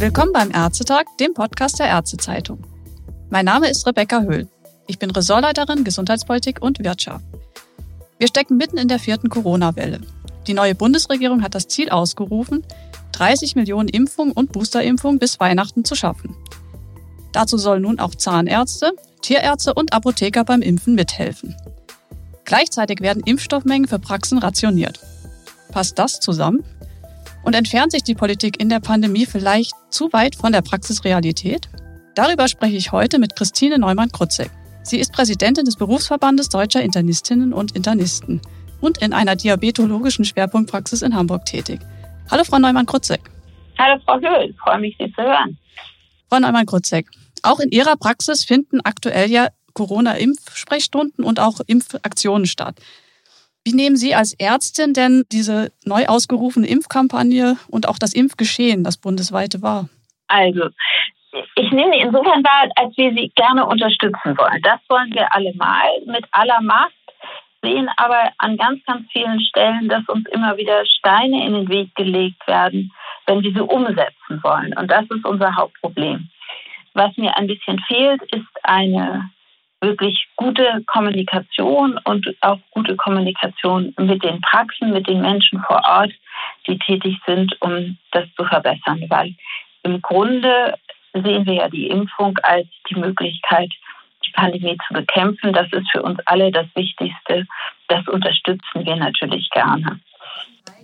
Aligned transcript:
Willkommen 0.00 0.32
beim 0.32 0.52
Ärztetag, 0.52 1.06
dem 1.18 1.34
Podcast 1.34 1.80
der 1.80 1.88
Ärztezeitung. 1.88 2.62
Mein 3.30 3.44
Name 3.44 3.68
ist 3.68 3.84
Rebecca 3.84 4.20
Höhl. 4.20 4.46
Ich 4.86 5.00
bin 5.00 5.10
Ressortleiterin 5.10 5.82
Gesundheitspolitik 5.82 6.62
und 6.62 6.78
Wirtschaft. 6.84 7.24
Wir 8.16 8.28
stecken 8.28 8.56
mitten 8.58 8.78
in 8.78 8.86
der 8.86 9.00
vierten 9.00 9.28
Corona-Welle. 9.28 10.00
Die 10.46 10.54
neue 10.54 10.76
Bundesregierung 10.76 11.42
hat 11.42 11.56
das 11.56 11.66
Ziel 11.66 11.88
ausgerufen, 11.88 12.64
30 13.10 13.56
Millionen 13.56 13.88
Impfungen 13.88 14.32
und 14.32 14.52
Boosterimpfungen 14.52 15.18
bis 15.18 15.40
Weihnachten 15.40 15.84
zu 15.84 15.96
schaffen. 15.96 16.36
Dazu 17.32 17.58
sollen 17.58 17.82
nun 17.82 17.98
auch 17.98 18.14
Zahnärzte, 18.14 18.92
Tierärzte 19.20 19.74
und 19.74 19.92
Apotheker 19.92 20.44
beim 20.44 20.62
Impfen 20.62 20.94
mithelfen. 20.94 21.56
Gleichzeitig 22.44 23.00
werden 23.00 23.24
Impfstoffmengen 23.24 23.88
für 23.88 23.98
Praxen 23.98 24.38
rationiert. 24.38 25.00
Passt 25.72 25.98
das 25.98 26.20
zusammen? 26.20 26.62
Und 27.48 27.54
entfernt 27.54 27.92
sich 27.92 28.02
die 28.02 28.14
Politik 28.14 28.60
in 28.60 28.68
der 28.68 28.78
Pandemie 28.78 29.24
vielleicht 29.24 29.72
zu 29.88 30.12
weit 30.12 30.36
von 30.36 30.52
der 30.52 30.60
Praxisrealität? 30.60 31.70
Darüber 32.14 32.46
spreche 32.46 32.76
ich 32.76 32.92
heute 32.92 33.18
mit 33.18 33.36
Christine 33.36 33.78
Neumann-Krutzek. 33.78 34.50
Sie 34.82 34.98
ist 34.98 35.14
Präsidentin 35.14 35.64
des 35.64 35.76
Berufsverbandes 35.76 36.50
Deutscher 36.50 36.82
Internistinnen 36.82 37.54
und 37.54 37.74
Internisten 37.74 38.42
und 38.82 39.00
in 39.00 39.14
einer 39.14 39.34
diabetologischen 39.34 40.26
Schwerpunktpraxis 40.26 41.00
in 41.00 41.14
Hamburg 41.14 41.46
tätig. 41.46 41.80
Hallo, 42.30 42.44
Frau 42.44 42.58
Neumann-Krutzek. 42.58 43.22
Hallo, 43.78 43.98
Frau 44.04 44.20
Höhl. 44.20 44.50
Ich 44.50 44.56
freue 44.58 44.80
mich, 44.80 44.94
Sie 44.98 45.10
zu 45.10 45.22
hören. 45.22 45.56
Frau 46.28 46.40
Neumann-Krutzek, 46.40 47.08
auch 47.44 47.60
in 47.60 47.70
Ihrer 47.70 47.96
Praxis 47.96 48.44
finden 48.44 48.82
aktuell 48.84 49.30
ja 49.30 49.48
Corona-Impfsprechstunden 49.72 51.24
und 51.24 51.40
auch 51.40 51.60
Impfaktionen 51.66 52.44
statt. 52.44 52.78
Wie 53.68 53.74
nehmen 53.74 53.96
Sie 53.96 54.14
als 54.14 54.32
Ärztin 54.40 54.94
denn 54.94 55.24
diese 55.30 55.70
neu 55.84 56.06
ausgerufene 56.06 56.66
Impfkampagne 56.66 57.58
und 57.70 57.86
auch 57.86 57.98
das 57.98 58.14
Impfgeschehen, 58.14 58.82
das 58.82 58.96
bundesweite 58.96 59.60
wahr? 59.60 59.90
Also, 60.28 60.70
ich 61.54 61.70
nehme 61.70 61.92
sie 61.92 62.00
insofern 62.00 62.42
wahr, 62.44 62.70
als 62.76 62.96
wir 62.96 63.12
sie 63.12 63.30
gerne 63.36 63.66
unterstützen 63.66 64.38
wollen. 64.38 64.62
Das 64.62 64.80
wollen 64.88 65.12
wir 65.12 65.34
alle 65.34 65.52
mal 65.56 65.90
mit 66.06 66.24
aller 66.32 66.62
Macht, 66.62 66.94
sehen 67.60 67.90
aber 67.98 68.32
an 68.38 68.56
ganz, 68.56 68.82
ganz 68.86 69.06
vielen 69.12 69.38
Stellen, 69.42 69.90
dass 69.90 70.08
uns 70.08 70.26
immer 70.30 70.56
wieder 70.56 70.86
Steine 70.86 71.44
in 71.44 71.52
den 71.52 71.68
Weg 71.68 71.94
gelegt 71.94 72.46
werden, 72.46 72.90
wenn 73.26 73.42
wir 73.42 73.52
sie 73.52 73.60
umsetzen 73.60 74.40
wollen. 74.42 74.72
Und 74.78 74.90
das 74.90 75.04
ist 75.10 75.26
unser 75.26 75.54
Hauptproblem. 75.54 76.30
Was 76.94 77.14
mir 77.18 77.36
ein 77.36 77.46
bisschen 77.46 77.78
fehlt, 77.80 78.22
ist 78.32 78.48
eine 78.62 79.28
wirklich 79.80 80.26
gute 80.36 80.82
Kommunikation 80.86 81.98
und 82.04 82.26
auch 82.40 82.58
gute 82.70 82.96
Kommunikation 82.96 83.94
mit 83.98 84.22
den 84.24 84.40
Praxen, 84.40 84.92
mit 84.92 85.06
den 85.06 85.20
Menschen 85.20 85.60
vor 85.62 85.80
Ort, 85.84 86.12
die 86.66 86.78
tätig 86.78 87.16
sind, 87.26 87.56
um 87.60 87.96
das 88.12 88.24
zu 88.36 88.44
verbessern. 88.44 89.04
Weil 89.08 89.34
im 89.82 90.02
Grunde 90.02 90.74
sehen 91.12 91.46
wir 91.46 91.54
ja 91.54 91.68
die 91.68 91.88
Impfung 91.88 92.36
als 92.42 92.66
die 92.90 92.96
Möglichkeit, 92.96 93.72
die 94.26 94.32
Pandemie 94.32 94.76
zu 94.86 94.94
bekämpfen. 94.94 95.52
Das 95.52 95.72
ist 95.72 95.90
für 95.92 96.02
uns 96.02 96.18
alle 96.26 96.50
das 96.50 96.66
Wichtigste. 96.74 97.46
Das 97.88 98.06
unterstützen 98.08 98.84
wir 98.84 98.96
natürlich 98.96 99.48
gerne. 99.50 100.00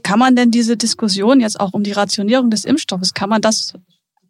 Kann 0.02 0.18
man 0.18 0.36
denn 0.36 0.50
diese 0.50 0.76
Diskussion 0.76 1.40
jetzt 1.40 1.58
auch 1.58 1.72
um 1.72 1.82
die 1.82 1.92
Rationierung 1.92 2.50
des 2.50 2.64
Impfstoffes, 2.64 3.14
kann 3.14 3.30
man 3.30 3.40
das, 3.40 3.74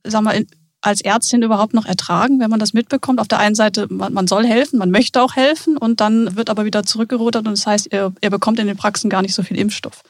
sagen 0.04 0.24
wir, 0.24 0.44
als 0.84 1.00
Ärztin 1.00 1.42
überhaupt 1.42 1.74
noch 1.74 1.86
ertragen, 1.86 2.40
wenn 2.40 2.50
man 2.50 2.60
das 2.60 2.74
mitbekommt? 2.74 3.20
Auf 3.20 3.28
der 3.28 3.38
einen 3.38 3.54
Seite, 3.54 3.86
man, 3.90 4.26
soll 4.26 4.44
helfen, 4.44 4.78
man 4.78 4.90
möchte 4.90 5.22
auch 5.22 5.34
helfen 5.34 5.76
und 5.76 6.00
dann 6.00 6.36
wird 6.36 6.50
aber 6.50 6.64
wieder 6.64 6.82
zurückgerudert 6.82 7.46
und 7.46 7.52
das 7.52 7.66
heißt, 7.66 7.92
ihr, 7.92 8.12
ihr 8.20 8.30
bekommt 8.30 8.58
in 8.58 8.66
den 8.66 8.76
Praxen 8.76 9.10
gar 9.10 9.22
nicht 9.22 9.34
so 9.34 9.42
viel 9.42 9.58
Impfstoff. 9.58 10.02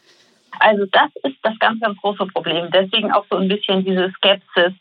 Also 0.61 0.85
das 0.87 1.11
ist 1.23 1.37
das 1.43 1.59
ganz, 1.59 1.81
ganz 1.81 1.99
große 2.01 2.27
Problem. 2.27 2.71
Deswegen 2.73 3.13
auch 3.13 3.25
so 3.31 3.37
ein 3.37 3.49
bisschen 3.49 3.85
diese 3.85 4.13
Skepsis. 4.17 4.73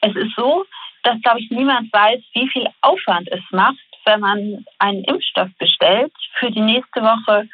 Es 0.00 0.16
ist 0.16 0.34
so, 0.36 0.64
dass, 1.04 1.20
glaube 1.22 1.40
ich, 1.40 1.50
niemand 1.50 1.92
weiß, 1.92 2.20
wie 2.34 2.48
viel 2.48 2.66
Aufwand 2.80 3.28
es 3.30 3.42
macht, 3.50 3.76
wenn 4.04 4.20
man 4.20 4.64
einen 4.78 5.04
Impfstoff 5.04 5.48
bestellt, 5.58 6.12
für 6.38 6.50
die 6.50 6.60
nächste 6.60 7.02
Woche 7.02 7.48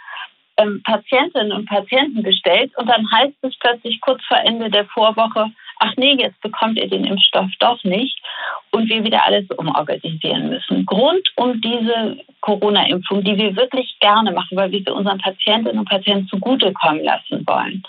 ähm, 0.59 0.83
Patientinnen 0.83 1.53
und 1.53 1.69
Patienten 1.69 2.23
bestellt 2.23 2.77
und 2.77 2.87
dann 2.87 3.11
heißt 3.11 3.37
es 3.43 3.57
plötzlich 3.59 4.01
kurz 4.01 4.25
vor 4.25 4.39
Ende 4.39 4.71
der 4.71 4.87
Vorwoche, 4.87 5.51
ach 5.79 5.93
nee, 5.97 6.15
jetzt 6.19 6.41
bekommt 6.41 6.79
ihr 6.79 6.89
den 6.89 7.05
Impfstoff 7.05 7.51
doch 7.61 7.83
nicht 7.85 8.19
und 8.71 8.89
wir 8.89 9.05
wieder 9.05 9.25
alles 9.25 9.47
umorganisieren 9.57 10.51
müssen. 10.51 10.87
Grund 10.87 11.27
um 11.37 11.61
diese 11.61 12.19
Corona-Impfung, 12.41 13.25
die 13.25 13.37
wir 13.37 13.57
wirklich 13.57 13.97
gerne 14.01 14.33
machen, 14.33 14.57
weil 14.57 14.71
wir 14.71 14.81
sie 14.81 14.91
unseren 14.91 15.19
Patientinnen 15.19 15.79
und 15.79 15.89
Patienten 15.89 16.29
zugutekommen 16.29 17.03
lassen 17.05 17.45
wollen, 17.47 17.83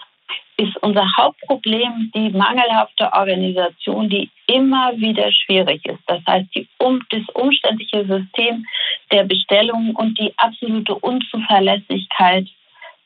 ist 0.58 0.76
unser 0.82 1.06
Hauptproblem 1.18 2.12
die 2.14 2.32
mangelhafte 2.32 3.12
Organisation, 3.14 4.10
die 4.10 4.30
immer 4.48 4.92
wieder 4.98 5.32
schwierig 5.32 5.86
ist. 5.86 6.02
Das 6.08 6.22
heißt, 6.28 6.54
die, 6.54 6.68
um, 6.80 7.02
das 7.12 7.22
umständliche 7.34 8.06
System 8.06 8.66
der 9.12 9.24
Bestellung 9.24 9.96
und 9.96 10.20
die 10.20 10.34
absolute 10.38 10.96
Unzuverlässigkeit 10.96 12.48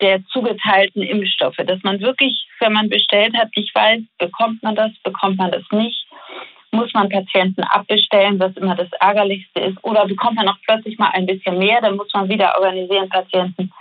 der 0.01 0.25
zugeteilten 0.25 1.03
Impfstoffe, 1.03 1.57
dass 1.57 1.81
man 1.83 2.01
wirklich, 2.01 2.45
wenn 2.63 2.73
man 2.73 2.89
bestellt 2.89 3.35
hat, 3.37 3.49
nicht 3.55 3.75
weiß, 3.75 4.01
bekommt 4.17 4.63
man 4.63 4.75
das, 4.75 4.91
bekommt 5.03 5.37
man 5.37 5.51
das 5.51 5.63
nicht, 5.71 6.07
muss 6.71 6.93
man 6.93 7.09
Patienten 7.09 7.63
abbestellen, 7.63 8.39
was 8.39 8.55
immer 8.57 8.75
das 8.75 8.91
Ärgerlichste 8.99 9.59
ist, 9.59 9.83
oder 9.83 10.07
bekommt 10.07 10.37
man 10.37 10.47
auch 10.47 10.57
plötzlich 10.65 10.97
mal 10.97 11.11
ein 11.13 11.25
bisschen 11.25 11.59
mehr, 11.59 11.81
dann 11.81 11.97
muss 11.97 12.11
man 12.13 12.29
wieder 12.29 12.57
organisieren, 12.57 13.09
Patienten 13.09 13.71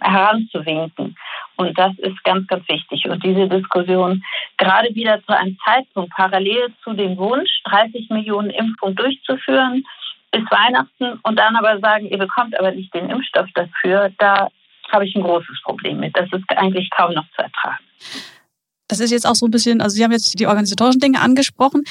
heranzuwinken. 0.00 1.16
Und 1.56 1.78
das 1.78 1.92
ist 1.98 2.22
ganz, 2.24 2.46
ganz 2.48 2.68
wichtig. 2.68 3.04
Und 3.08 3.22
diese 3.24 3.48
Diskussion 3.48 4.22
gerade 4.58 4.94
wieder 4.94 5.22
zu 5.24 5.36
einem 5.36 5.56
Zeitpunkt 5.64 6.12
parallel 6.14 6.72
zu 6.82 6.92
dem 6.92 7.16
Wunsch, 7.16 7.62
30 7.64 8.10
Millionen 8.10 8.50
Impfungen 8.50 8.96
durchzuführen 8.96 9.84
bis 10.32 10.42
Weihnachten 10.50 11.20
und 11.22 11.38
dann 11.38 11.54
aber 11.54 11.78
sagen, 11.78 12.06
ihr 12.06 12.18
bekommt 12.18 12.58
aber 12.58 12.72
nicht 12.72 12.92
den 12.92 13.08
Impfstoff 13.08 13.48
dafür, 13.54 14.10
da 14.18 14.48
habe 14.94 15.06
ich 15.06 15.14
ein 15.14 15.22
großes 15.22 15.60
Problem 15.64 16.00
mit. 16.00 16.16
Das 16.16 16.28
ist 16.32 16.44
eigentlich 16.48 16.88
kaum 16.96 17.12
noch 17.12 17.26
zu 17.36 17.42
ertragen. 17.42 17.84
Das 18.88 19.00
ist 19.00 19.10
jetzt 19.10 19.26
auch 19.26 19.34
so 19.34 19.46
ein 19.46 19.50
bisschen, 19.50 19.80
also 19.80 19.96
Sie 19.96 20.04
haben 20.04 20.12
jetzt 20.12 20.38
die 20.38 20.46
organisatorischen 20.46 21.00
Dinge 21.00 21.20
angesprochen. 21.20 21.84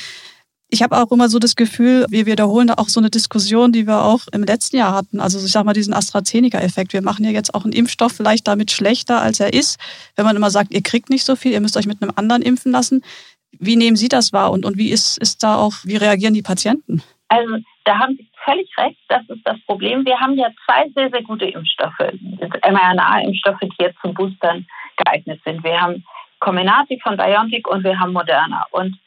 Ich 0.69 0.81
habe 0.81 0.97
auch 0.97 1.11
immer 1.11 1.29
so 1.29 1.37
das 1.37 1.55
Gefühl, 1.55 2.07
wir 2.09 2.25
wiederholen 2.25 2.67
da 2.67 2.75
auch 2.75 2.89
so 2.89 2.99
eine 2.99 3.11
Diskussion, 3.11 3.71
die 3.71 3.85
wir 3.85 4.01
auch 4.03 4.21
im 4.31 4.43
letzten 4.43 4.77
Jahr 4.77 4.95
hatten. 4.95 5.19
Also 5.19 5.37
ich 5.37 5.51
sage 5.51 5.65
mal 5.65 5.73
diesen 5.73 5.93
AstraZeneca-Effekt. 5.93 6.93
Wir 6.93 7.03
machen 7.03 7.23
ja 7.25 7.31
jetzt 7.31 7.53
auch 7.53 7.63
einen 7.63 7.73
Impfstoff 7.73 8.13
vielleicht 8.13 8.47
damit 8.47 8.71
schlechter, 8.71 9.21
als 9.21 9.39
er 9.39 9.53
ist. 9.53 9.77
Wenn 10.15 10.25
man 10.25 10.35
immer 10.35 10.49
sagt, 10.49 10.73
ihr 10.73 10.81
kriegt 10.81 11.11
nicht 11.11 11.25
so 11.25 11.35
viel, 11.35 11.51
ihr 11.51 11.61
müsst 11.61 11.77
euch 11.77 11.85
mit 11.85 12.01
einem 12.01 12.13
anderen 12.15 12.41
impfen 12.41 12.71
lassen. 12.71 13.03
Wie 13.51 13.75
nehmen 13.75 13.97
Sie 13.97 14.09
das 14.09 14.33
wahr 14.33 14.51
und, 14.51 14.65
und 14.65 14.77
wie 14.77 14.89
ist, 14.89 15.19
ist 15.19 15.43
da 15.43 15.57
auch, 15.57 15.73
wie 15.83 15.95
reagieren 15.95 16.33
die 16.33 16.41
Patienten? 16.41 17.03
Also 17.27 17.57
da 17.85 17.99
haben 17.99 18.15
Sie 18.17 18.27
völlig 18.43 18.69
recht, 18.77 18.99
das 19.07 19.21
ist 19.29 19.45
das 19.45 19.59
Problem. 19.65 20.05
Wir 20.05 20.19
haben 20.19 20.37
ja 20.37 20.49
zwei 20.65 20.89
sehr, 20.95 21.09
sehr 21.09 21.23
gute 21.23 21.45
Impfstoffe, 21.45 21.99
mRNA-Impfstoffe, 21.99 23.59
die 23.61 23.83
jetzt 23.83 23.99
zum 24.01 24.13
Boostern 24.13 24.65
geeignet 24.97 25.41
sind. 25.45 25.63
Wir 25.63 25.79
haben 25.79 26.03
Comirnaty 26.39 26.99
von 27.01 27.17
BioNTech 27.17 27.67
und 27.67 27.83
wir 27.83 27.99
haben 27.99 28.13
Moderna. 28.13 28.65
Und 28.71 28.97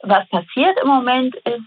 was 0.00 0.26
passiert 0.28 0.78
im 0.82 0.88
Moment 0.88 1.34
ist, 1.36 1.62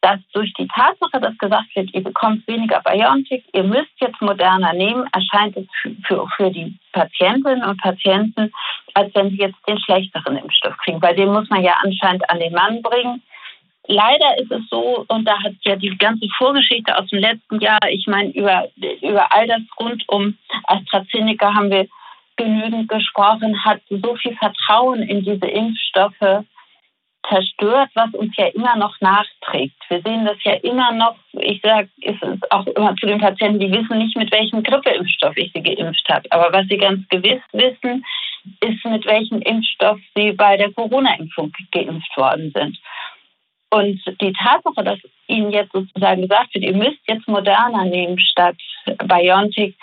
dass 0.00 0.20
durch 0.32 0.52
die 0.54 0.68
Tatsache, 0.68 1.20
dass 1.20 1.36
gesagt 1.38 1.74
wird, 1.74 1.92
ihr 1.94 2.02
bekommt 2.02 2.46
weniger 2.46 2.80
BioNTech, 2.80 3.42
ihr 3.52 3.64
müsst 3.64 3.92
jetzt 3.98 4.20
Moderna 4.20 4.72
nehmen, 4.72 5.08
erscheint 5.12 5.56
es 5.56 5.66
für, 6.06 6.26
für 6.36 6.50
die 6.50 6.78
Patientinnen 6.92 7.64
und 7.64 7.80
Patienten, 7.80 8.52
als 8.94 9.14
wenn 9.14 9.30
sie 9.30 9.38
jetzt 9.38 9.58
den 9.66 9.78
schlechteren 9.78 10.36
Impfstoff 10.36 10.76
kriegen. 10.78 11.02
Weil 11.02 11.16
den 11.16 11.32
muss 11.32 11.48
man 11.48 11.62
ja 11.62 11.74
anscheinend 11.82 12.28
an 12.30 12.38
den 12.38 12.52
Mann 12.52 12.82
bringen. 12.82 13.22
Leider 13.88 14.38
ist 14.38 14.50
es 14.50 14.62
so, 14.68 15.04
und 15.08 15.24
da 15.26 15.40
hat 15.42 15.54
ja 15.62 15.76
die 15.76 15.96
ganze 15.96 16.26
Vorgeschichte 16.36 16.96
aus 16.96 17.08
dem 17.08 17.20
letzten 17.20 17.60
Jahr, 17.60 17.78
ich 17.88 18.06
meine, 18.06 18.30
über, 18.30 18.68
über 19.00 19.32
all 19.32 19.46
das 19.46 19.62
rund 19.78 20.02
um 20.08 20.36
AstraZeneca 20.64 21.54
haben 21.54 21.70
wir 21.70 21.86
genügend 22.36 22.88
gesprochen, 22.88 23.64
hat 23.64 23.80
so 23.88 24.16
viel 24.16 24.36
Vertrauen 24.36 25.02
in 25.02 25.22
diese 25.22 25.46
Impfstoffe 25.46 26.44
zerstört, 27.28 27.90
was 27.94 28.12
uns 28.14 28.34
ja 28.36 28.46
immer 28.46 28.76
noch 28.76 29.00
nachträgt. 29.00 29.76
Wir 29.88 30.00
sehen 30.02 30.24
das 30.24 30.36
ja 30.44 30.54
immer 30.54 30.92
noch, 30.92 31.16
ich 31.32 31.60
sage, 31.62 31.88
es 32.02 32.16
ist 32.20 32.52
auch 32.52 32.66
immer 32.66 32.94
zu 32.96 33.06
den 33.06 33.20
Patienten, 33.20 33.60
die 33.60 33.72
wissen 33.72 33.98
nicht, 33.98 34.16
mit 34.16 34.30
welchem 34.32 34.62
Grippeimpfstoff 34.62 35.36
ich 35.36 35.52
sie 35.52 35.62
geimpft 35.62 36.08
habe. 36.08 36.30
Aber 36.30 36.52
was 36.52 36.66
sie 36.68 36.76
ganz 36.76 37.06
gewiss 37.08 37.42
wissen, 37.52 38.04
ist, 38.60 38.84
mit 38.84 39.04
welchem 39.06 39.40
Impfstoff 39.42 39.98
sie 40.14 40.32
bei 40.32 40.56
der 40.56 40.72
Corona-Impfung 40.72 41.52
geimpft 41.72 42.16
worden 42.16 42.52
sind. 42.54 42.78
Und 43.70 44.00
die 44.20 44.32
Tatsache, 44.32 44.84
dass 44.84 44.98
Ihnen 45.26 45.50
jetzt 45.50 45.72
sozusagen 45.72 46.22
gesagt 46.22 46.54
wird, 46.54 46.64
ihr 46.64 46.76
müsst 46.76 47.00
jetzt 47.08 47.26
Moderna 47.26 47.84
nehmen 47.84 48.18
statt 48.18 48.56
BioNTech, 49.04 49.74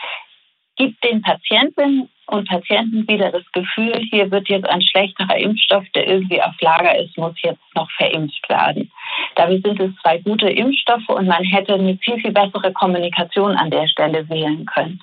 gibt 0.75 1.03
den 1.03 1.21
Patientinnen 1.21 2.09
und 2.27 2.47
Patienten 2.47 3.07
wieder 3.07 3.31
das 3.31 3.43
Gefühl, 3.51 4.01
hier 4.09 4.31
wird 4.31 4.47
jetzt 4.47 4.67
ein 4.67 4.81
schlechterer 4.81 5.37
Impfstoff, 5.37 5.83
der 5.93 6.07
irgendwie 6.07 6.41
auf 6.41 6.59
Lager 6.61 6.97
ist, 6.97 7.17
muss 7.17 7.35
jetzt 7.43 7.61
noch 7.75 7.89
verimpft 7.91 8.47
werden. 8.49 8.91
Dabei 9.35 9.57
sind 9.59 9.79
es 9.79 9.91
zwei 10.01 10.17
gute 10.19 10.49
Impfstoffe 10.49 11.09
und 11.09 11.27
man 11.27 11.43
hätte 11.43 11.73
eine 11.73 11.97
viel, 11.97 12.19
viel 12.19 12.31
bessere 12.31 12.71
Kommunikation 12.73 13.55
an 13.55 13.69
der 13.69 13.87
Stelle 13.87 14.27
wählen 14.29 14.65
können. 14.65 15.01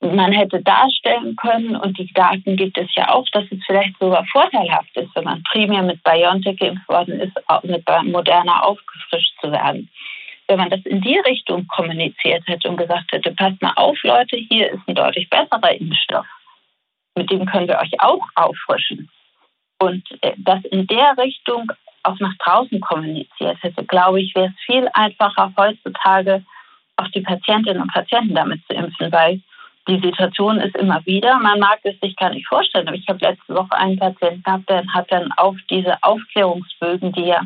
Man 0.00 0.32
hätte 0.32 0.62
darstellen 0.62 1.36
können, 1.36 1.76
und 1.76 1.98
die 1.98 2.10
Daten 2.12 2.56
gibt 2.56 2.78
es 2.78 2.88
ja 2.94 3.10
auch, 3.10 3.26
dass 3.32 3.44
es 3.50 3.58
vielleicht 3.66 3.98
sogar 3.98 4.24
vorteilhaft 4.26 4.96
ist, 4.96 5.14
wenn 5.14 5.24
man 5.24 5.42
primär 5.42 5.82
mit 5.82 6.02
BioNTech 6.02 6.58
geimpft 6.58 6.88
worden 6.88 7.20
ist, 7.20 7.32
mit 7.64 7.84
Moderna 8.04 8.62
aufgefrischt 8.62 9.34
zu 9.40 9.52
werden. 9.52 9.90
Wenn 10.48 10.58
man 10.58 10.70
das 10.70 10.80
in 10.86 11.00
die 11.00 11.18
Richtung 11.18 11.66
kommuniziert 11.68 12.42
hätte 12.46 12.68
und 12.68 12.78
gesagt 12.78 13.12
hätte, 13.12 13.32
passt 13.32 13.60
mal 13.60 13.74
auf, 13.76 13.96
Leute, 14.02 14.36
hier 14.36 14.72
ist 14.72 14.80
ein 14.86 14.94
deutlich 14.94 15.28
besserer 15.28 15.72
Impfstoff, 15.72 16.26
mit 17.14 17.30
dem 17.30 17.44
können 17.44 17.68
wir 17.68 17.78
euch 17.78 18.00
auch 18.00 18.26
auffrischen. 18.34 19.10
Und 19.78 20.04
äh, 20.22 20.32
das 20.38 20.64
in 20.64 20.86
der 20.86 21.16
Richtung 21.18 21.70
auch 22.02 22.18
nach 22.18 22.34
draußen 22.38 22.80
kommuniziert 22.80 23.62
hätte, 23.62 23.84
glaube 23.84 24.22
ich, 24.22 24.34
wäre 24.34 24.46
es 24.46 24.64
viel 24.64 24.88
einfacher 24.94 25.52
heutzutage 25.56 26.42
auch 26.96 27.08
die 27.08 27.20
Patientinnen 27.20 27.82
und 27.82 27.92
Patienten 27.92 28.34
damit 28.34 28.60
zu 28.66 28.74
impfen, 28.74 29.10
weil 29.12 29.40
die 29.90 30.06
Situation 30.06 30.58
ist 30.60 30.76
immer 30.76 31.04
wieder, 31.04 31.38
man 31.38 31.58
mag 31.58 31.80
es 31.82 31.98
sich 32.00 32.14
gar 32.16 32.30
nicht 32.30 32.46
vorstellen, 32.46 32.86
aber 32.86 32.96
ich 32.96 33.08
habe 33.08 33.18
letzte 33.24 33.54
Woche 33.54 33.72
einen 33.72 33.98
Patienten 33.98 34.42
gehabt, 34.42 34.68
der 34.68 34.84
hat 34.94 35.10
dann 35.10 35.32
auf 35.32 35.56
diese 35.68 35.96
Aufklärungsbögen, 36.02 37.12
die 37.12 37.24
ja 37.24 37.42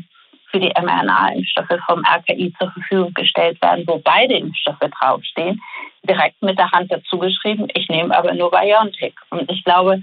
für 0.50 0.60
die 0.60 0.72
mRNA-Impfstoffe 0.80 1.80
vom 1.86 2.04
RKI 2.04 2.52
zur 2.58 2.70
Verfügung 2.70 3.14
gestellt 3.14 3.60
werden, 3.62 3.84
wo 3.86 3.98
beide 3.98 4.34
Impfstoffe 4.34 4.78
draufstehen, 5.00 5.60
direkt 6.08 6.40
mit 6.42 6.58
der 6.58 6.70
Hand 6.70 6.92
dazu 6.92 7.18
geschrieben, 7.18 7.66
ich 7.74 7.88
nehme 7.88 8.16
aber 8.16 8.34
nur 8.34 8.50
BioNTech. 8.50 9.14
Und 9.30 9.50
ich 9.50 9.64
glaube, 9.64 10.00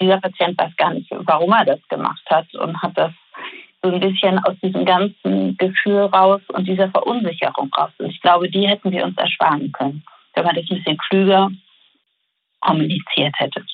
dieser 0.00 0.20
Patient 0.20 0.60
weiß 0.60 0.76
gar 0.76 0.92
nicht, 0.92 1.08
warum 1.10 1.52
er 1.52 1.64
das 1.64 1.88
gemacht 1.88 2.22
hat 2.28 2.52
und 2.56 2.82
hat 2.82 2.98
das 2.98 3.12
so 3.82 3.90
ein 3.90 4.00
bisschen 4.00 4.38
aus 4.40 4.54
diesem 4.62 4.84
ganzen 4.84 5.56
Gefühl 5.56 6.02
raus 6.06 6.42
und 6.48 6.66
dieser 6.66 6.90
Verunsicherung 6.90 7.72
raus. 7.72 7.92
Und 7.98 8.10
ich 8.10 8.20
glaube, 8.20 8.50
die 8.50 8.68
hätten 8.68 8.90
wir 8.90 9.04
uns 9.04 9.16
ersparen 9.16 9.72
können, 9.72 10.02
wenn 10.34 10.44
man 10.44 10.56
das 10.56 10.64
ein 10.70 10.76
bisschen 10.76 10.98
klüger 10.98 11.50
kommuniziert 12.60 13.34
hätte. 13.38 13.64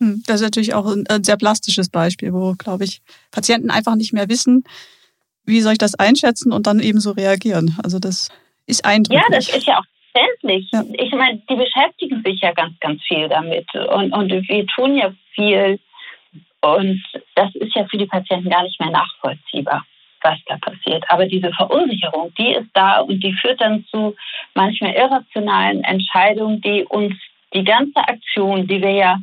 Hm, 0.00 0.22
das 0.26 0.36
ist 0.36 0.46
natürlich 0.46 0.74
auch 0.74 0.86
ein 0.86 1.24
sehr 1.24 1.36
plastisches 1.36 1.90
Beispiel, 1.90 2.32
wo, 2.32 2.54
glaube 2.54 2.84
ich, 2.84 3.02
Patienten 3.30 3.70
einfach 3.70 3.96
nicht 3.96 4.12
mehr 4.12 4.28
wissen, 4.28 4.64
wie 5.44 5.60
soll 5.60 5.72
ich 5.72 5.78
das 5.78 5.94
einschätzen 5.94 6.52
und 6.52 6.66
dann 6.66 6.80
eben 6.80 7.00
so 7.00 7.12
reagieren. 7.12 7.76
Also 7.82 7.98
das 7.98 8.28
ist 8.66 8.84
eindrücklich. 8.84 9.22
Ja, 9.28 9.36
das 9.36 9.48
ist 9.48 9.66
ja 9.66 9.78
auch 9.78 9.84
verständlich. 10.12 10.68
Ja. 10.72 10.84
Ich 10.92 11.12
meine, 11.12 11.42
die 11.48 11.56
beschäftigen 11.56 12.22
sich 12.24 12.40
ja 12.40 12.52
ganz, 12.52 12.78
ganz 12.80 13.02
viel 13.06 13.28
damit 13.28 13.66
und, 13.74 14.12
und 14.12 14.30
wir 14.30 14.66
tun 14.66 14.96
ja 14.96 15.12
viel 15.34 15.78
und 16.62 17.02
das 17.34 17.54
ist 17.54 17.74
ja 17.74 17.86
für 17.86 17.96
die 17.96 18.06
Patienten 18.06 18.50
gar 18.50 18.62
nicht 18.62 18.78
mehr 18.80 18.90
nachvollziehbar, 18.90 19.84
was 20.22 20.38
da 20.46 20.58
passiert. 20.58 21.04
Aber 21.08 21.26
diese 21.26 21.50
Verunsicherung, 21.52 22.32
die 22.36 22.52
ist 22.52 22.68
da 22.74 23.00
und 23.00 23.20
die 23.22 23.32
führt 23.32 23.60
dann 23.60 23.84
zu 23.90 24.14
manchmal 24.54 24.92
irrationalen 24.92 25.82
Entscheidungen, 25.84 26.60
die 26.60 26.84
uns 26.84 27.14
die 27.54 27.64
ganze 27.64 27.96
Aktion, 27.96 28.66
die 28.66 28.80
wir 28.80 28.92
ja 28.92 29.18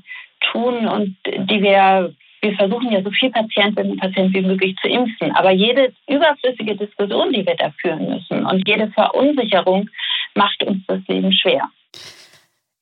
tun 0.51 0.87
und 0.87 1.15
die 1.25 1.61
wir, 1.61 2.13
wir 2.41 2.55
versuchen 2.55 2.91
ja 2.91 3.01
so 3.01 3.11
viele 3.11 3.31
Patientinnen 3.31 3.93
und 3.93 3.99
Patienten 3.99 4.33
wie 4.33 4.47
möglich 4.47 4.75
zu 4.81 4.87
impfen, 4.87 5.31
aber 5.31 5.51
jede 5.51 5.93
überflüssige 6.07 6.75
Diskussion, 6.75 7.33
die 7.33 7.45
wir 7.45 7.55
da 7.55 7.71
führen 7.81 8.09
müssen 8.09 8.45
und 8.45 8.67
jede 8.67 8.89
Verunsicherung 8.91 9.89
macht 10.35 10.63
uns 10.63 10.85
das 10.87 10.99
Leben 11.07 11.31
schwer. 11.33 11.69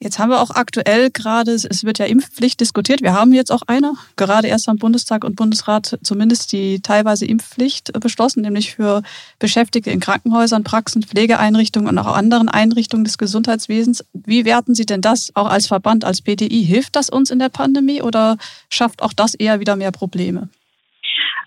Jetzt 0.01 0.19
haben 0.19 0.29
wir 0.29 0.41
auch 0.41 0.51
aktuell 0.51 1.09
gerade, 1.09 1.51
es 1.51 1.85
wird 1.85 1.99
ja 1.99 2.05
Impfpflicht 2.05 2.59
diskutiert. 2.59 3.01
Wir 3.01 3.13
haben 3.13 3.31
jetzt 3.31 3.49
auch 3.49 3.61
eine, 3.67 3.93
gerade 4.17 4.49
erst 4.49 4.67
am 4.67 4.77
Bundestag 4.77 5.23
und 5.23 5.37
Bundesrat 5.37 5.97
zumindest 6.03 6.51
die 6.51 6.81
teilweise 6.81 7.25
Impfpflicht 7.25 7.93
beschlossen, 8.01 8.41
nämlich 8.41 8.75
für 8.75 9.03
Beschäftigte 9.39 9.91
in 9.91 10.01
Krankenhäusern, 10.01 10.65
Praxen, 10.65 11.01
Pflegeeinrichtungen 11.01 11.87
und 11.87 11.97
auch 11.97 12.13
anderen 12.13 12.49
Einrichtungen 12.49 13.05
des 13.05 13.17
Gesundheitswesens. 13.17 14.05
Wie 14.13 14.43
werten 14.43 14.75
Sie 14.75 14.85
denn 14.85 14.99
das 14.99 15.33
auch 15.33 15.49
als 15.49 15.67
Verband, 15.67 16.03
als 16.03 16.21
BDI? 16.21 16.65
Hilft 16.65 16.97
das 16.97 17.09
uns 17.09 17.31
in 17.31 17.39
der 17.39 17.49
Pandemie 17.49 18.01
oder 18.01 18.37
schafft 18.69 19.01
auch 19.01 19.13
das 19.13 19.33
eher 19.33 19.61
wieder 19.61 19.77
mehr 19.77 19.93
Probleme? 19.93 20.49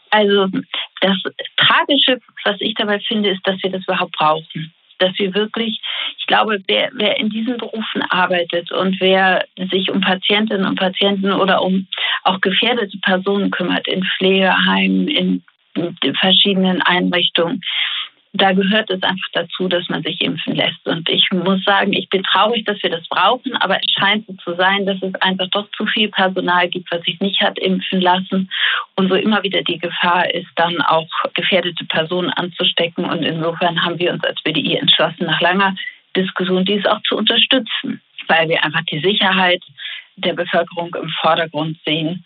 Also 0.09 0.47
das 1.03 1.17
Tragische, 1.59 2.19
was 2.45 2.57
ich 2.61 2.75
dabei 2.77 2.99
finde, 3.01 3.31
ist, 3.31 3.41
dass 3.45 3.63
wir 3.63 3.71
das 3.71 3.83
überhaupt 3.85 4.17
brauchen 4.17 4.73
dass 4.99 5.19
wir 5.19 5.35
wirklich, 5.35 5.81
ich 6.19 6.27
glaube, 6.27 6.61
wer, 6.67 6.91
wer 6.95 7.19
in 7.19 7.31
diesen 7.31 7.57
Berufen 7.57 8.03
arbeitet 8.11 8.71
und 8.73 9.01
wer 9.01 9.45
sich 9.71 9.91
um 9.91 10.01
Patientinnen 10.01 10.67
und 10.67 10.79
Patienten 10.79 11.33
oder 11.33 11.63
um 11.63 11.87
auch 12.25 12.41
gefährdete 12.41 12.99
Personen 12.99 13.51
kümmert, 13.51 13.89
in 13.89 14.05
Pflegeheimen, 14.17 15.09
in 15.09 15.43
verschiedenen 16.19 16.83
Einrichtungen, 16.83 17.61
da 18.39 18.53
gehört 18.53 18.91
es 18.91 19.03
einfach 19.03 19.29
dazu, 19.33 19.69
dass 19.69 19.89
man 19.89 20.03
sich 20.03 20.21
impfen 20.21 20.55
lässt. 20.55 20.87
Und 20.87 21.09
ich 21.09 21.27
muss 21.33 21.63
sagen, 21.65 21.93
ich 21.93 22.09
bin 22.09 22.23
traurig, 22.23 22.65
dass 22.65 22.83
wir 22.83 22.91
das 22.91 23.07
brauchen, 23.09 23.57
aber 23.57 23.77
es 23.77 23.91
scheint 23.99 24.27
so 24.27 24.33
zu 24.35 24.55
sein, 24.55 24.87
dass 24.87 25.03
es 25.03 25.15
einfach 25.17 25.49
doch 25.51 25.69
zu 25.77 25.87
viel 25.87 26.09
Personal 26.09 26.69
gibt, 26.69 26.91
was 26.91 27.03
sich 27.03 27.21
nicht 27.21 27.41
hat 27.41 27.59
impfen 27.59 28.01
lassen 28.01 28.51
und 28.97 29.11
wo 29.11 29.15
immer 29.15 29.43
wieder 29.43 29.63
die 29.63 29.79
Gefahr 29.79 30.33
ist, 30.33 30.49
dann 30.57 30.81
auch 30.83 31.09
gefährdete 31.35 31.85
Personen 31.87 32.31
anzustecken. 32.31 33.05
Und 33.05 33.23
insofern 33.23 33.85
haben 33.85 33.99
wir 33.99 34.13
uns 34.13 34.25
als 34.25 34.41
BDI 34.43 34.77
entschlossen, 34.77 35.27
nach 35.27 35.41
langer 35.41 35.75
Diskussion 36.17 36.65
dies 36.65 36.87
auch 36.87 37.03
zu 37.03 37.17
unterstützen, 37.17 38.01
weil 38.29 38.49
wir 38.49 38.65
einfach 38.65 38.83
die 38.91 39.01
Sicherheit 39.01 39.63
der 40.17 40.35
Bevölkerung 40.35 40.95
im 40.95 41.11
Vordergrund 41.21 41.77
sehen 41.85 42.25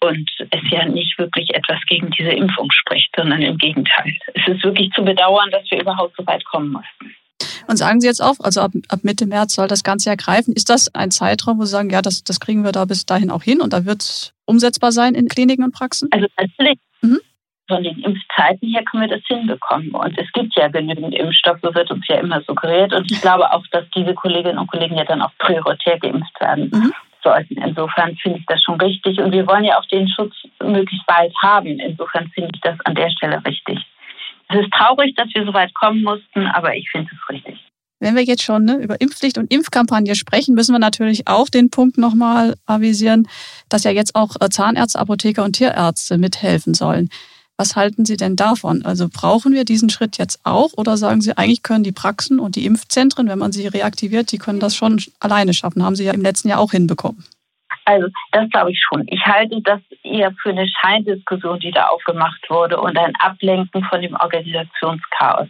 und 0.00 0.30
es 0.50 0.60
ja 0.70 0.84
nicht 0.86 1.18
wirklich 1.18 1.54
etwas 1.54 1.80
gegen 1.88 2.10
diese 2.10 2.30
Impfung 2.30 2.70
spricht, 2.70 3.10
sondern 3.16 3.42
im 3.42 3.58
Gegenteil. 3.58 4.16
Es 4.34 4.46
ist 4.46 4.64
wirklich 4.64 4.90
zu 4.92 5.02
bedauern, 5.02 5.50
dass 5.50 5.70
wir 5.70 5.80
überhaupt 5.80 6.14
so 6.16 6.26
weit 6.26 6.44
kommen 6.44 6.70
mussten. 6.72 7.14
Und 7.66 7.76
sagen 7.76 8.00
Sie 8.00 8.06
jetzt 8.06 8.22
auch, 8.22 8.36
also 8.40 8.60
ab, 8.62 8.72
ab 8.88 9.00
Mitte 9.02 9.26
März 9.26 9.54
soll 9.54 9.68
das 9.68 9.84
Ganze 9.84 10.10
ergreifen. 10.10 10.54
Ist 10.54 10.70
das 10.70 10.94
ein 10.94 11.10
Zeitraum, 11.10 11.58
wo 11.58 11.64
Sie 11.64 11.70
sagen, 11.70 11.90
ja, 11.90 12.02
das, 12.02 12.24
das 12.24 12.40
kriegen 12.40 12.64
wir 12.64 12.72
da 12.72 12.84
bis 12.84 13.06
dahin 13.06 13.30
auch 13.30 13.42
hin 13.42 13.60
und 13.60 13.72
da 13.72 13.84
wird 13.84 14.02
es 14.02 14.34
umsetzbar 14.46 14.92
sein 14.92 15.14
in 15.14 15.28
Kliniken 15.28 15.64
und 15.64 15.74
Praxen? 15.74 16.08
Also 16.10 16.26
natürlich. 16.38 16.78
Mhm. 17.02 17.20
Von 17.68 17.82
den 17.82 17.98
Impfzeiten 17.98 18.66
her 18.70 18.82
können 18.90 19.02
wir 19.02 19.14
das 19.14 19.26
hinbekommen. 19.26 19.90
Und 19.90 20.18
es 20.18 20.32
gibt 20.32 20.56
ja 20.56 20.68
genügend 20.68 21.14
Impfstoff, 21.14 21.58
so 21.62 21.74
wird 21.74 21.90
uns 21.90 22.06
ja 22.08 22.16
immer 22.16 22.40
suggeriert. 22.46 22.94
Und 22.94 23.12
ich 23.12 23.20
glaube 23.20 23.52
auch, 23.52 23.62
dass 23.72 23.84
diese 23.94 24.14
Kolleginnen 24.14 24.56
und 24.56 24.68
Kollegen 24.68 24.96
ja 24.96 25.04
dann 25.04 25.20
auch 25.20 25.32
prioritär 25.38 25.98
geimpft 25.98 26.40
werden. 26.40 26.70
Mhm 26.72 26.94
sollten. 27.28 27.60
Insofern 27.62 28.16
finde 28.16 28.38
ich 28.38 28.46
das 28.46 28.62
schon 28.62 28.80
richtig. 28.80 29.18
Und 29.18 29.32
wir 29.32 29.46
wollen 29.46 29.64
ja 29.64 29.78
auch 29.78 29.86
den 29.86 30.08
Schutz 30.08 30.34
möglichst 30.62 31.06
bald 31.06 31.32
haben. 31.42 31.78
Insofern 31.78 32.28
finde 32.34 32.50
ich 32.54 32.60
das 32.60 32.78
an 32.84 32.94
der 32.94 33.10
Stelle 33.10 33.42
richtig. 33.44 33.78
Es 34.48 34.60
ist 34.60 34.72
traurig, 34.72 35.14
dass 35.16 35.28
wir 35.34 35.44
so 35.44 35.52
weit 35.52 35.74
kommen 35.74 36.02
mussten, 36.02 36.46
aber 36.46 36.74
ich 36.74 36.90
finde 36.90 37.10
es 37.12 37.28
richtig. 37.28 37.58
Wenn 38.00 38.14
wir 38.14 38.22
jetzt 38.22 38.44
schon 38.44 38.64
ne, 38.64 38.76
über 38.76 39.00
Impfpflicht 39.00 39.38
und 39.38 39.52
Impfkampagne 39.52 40.14
sprechen, 40.14 40.54
müssen 40.54 40.72
wir 40.72 40.78
natürlich 40.78 41.26
auch 41.26 41.48
den 41.48 41.68
Punkt 41.68 41.98
nochmal 41.98 42.54
avisieren, 42.64 43.26
dass 43.68 43.84
ja 43.84 43.90
jetzt 43.90 44.14
auch 44.14 44.36
äh, 44.40 44.48
Zahnärzte, 44.48 45.00
Apotheker 45.00 45.44
und 45.44 45.54
Tierärzte 45.54 46.16
mithelfen 46.16 46.74
sollen. 46.74 47.08
Was 47.60 47.74
halten 47.74 48.04
Sie 48.04 48.16
denn 48.16 48.36
davon? 48.36 48.84
Also 48.84 49.08
brauchen 49.12 49.52
wir 49.52 49.64
diesen 49.64 49.90
Schritt 49.90 50.16
jetzt 50.16 50.40
auch 50.44 50.74
oder 50.76 50.96
sagen 50.96 51.20
Sie, 51.20 51.36
eigentlich 51.36 51.64
können 51.64 51.82
die 51.82 51.92
Praxen 51.92 52.38
und 52.38 52.54
die 52.54 52.64
Impfzentren, 52.64 53.28
wenn 53.28 53.40
man 53.40 53.50
sie 53.50 53.66
reaktiviert, 53.66 54.30
die 54.30 54.38
können 54.38 54.60
das 54.60 54.76
schon 54.76 55.02
alleine 55.18 55.52
schaffen? 55.52 55.84
Haben 55.84 55.96
Sie 55.96 56.04
ja 56.04 56.12
im 56.14 56.22
letzten 56.22 56.48
Jahr 56.48 56.60
auch 56.60 56.70
hinbekommen. 56.70 57.24
Also 57.84 58.06
das 58.30 58.48
glaube 58.50 58.70
ich 58.70 58.80
schon. 58.80 59.04
Ich 59.08 59.26
halte 59.26 59.60
das 59.62 59.80
eher 60.04 60.32
für 60.40 60.50
eine 60.50 60.68
Scheindiskussion, 60.68 61.58
die 61.58 61.72
da 61.72 61.88
aufgemacht 61.88 62.48
wurde 62.48 62.80
und 62.80 62.96
ein 62.96 63.14
Ablenken 63.18 63.82
von 63.84 64.02
dem 64.02 64.14
Organisationschaos. 64.14 65.48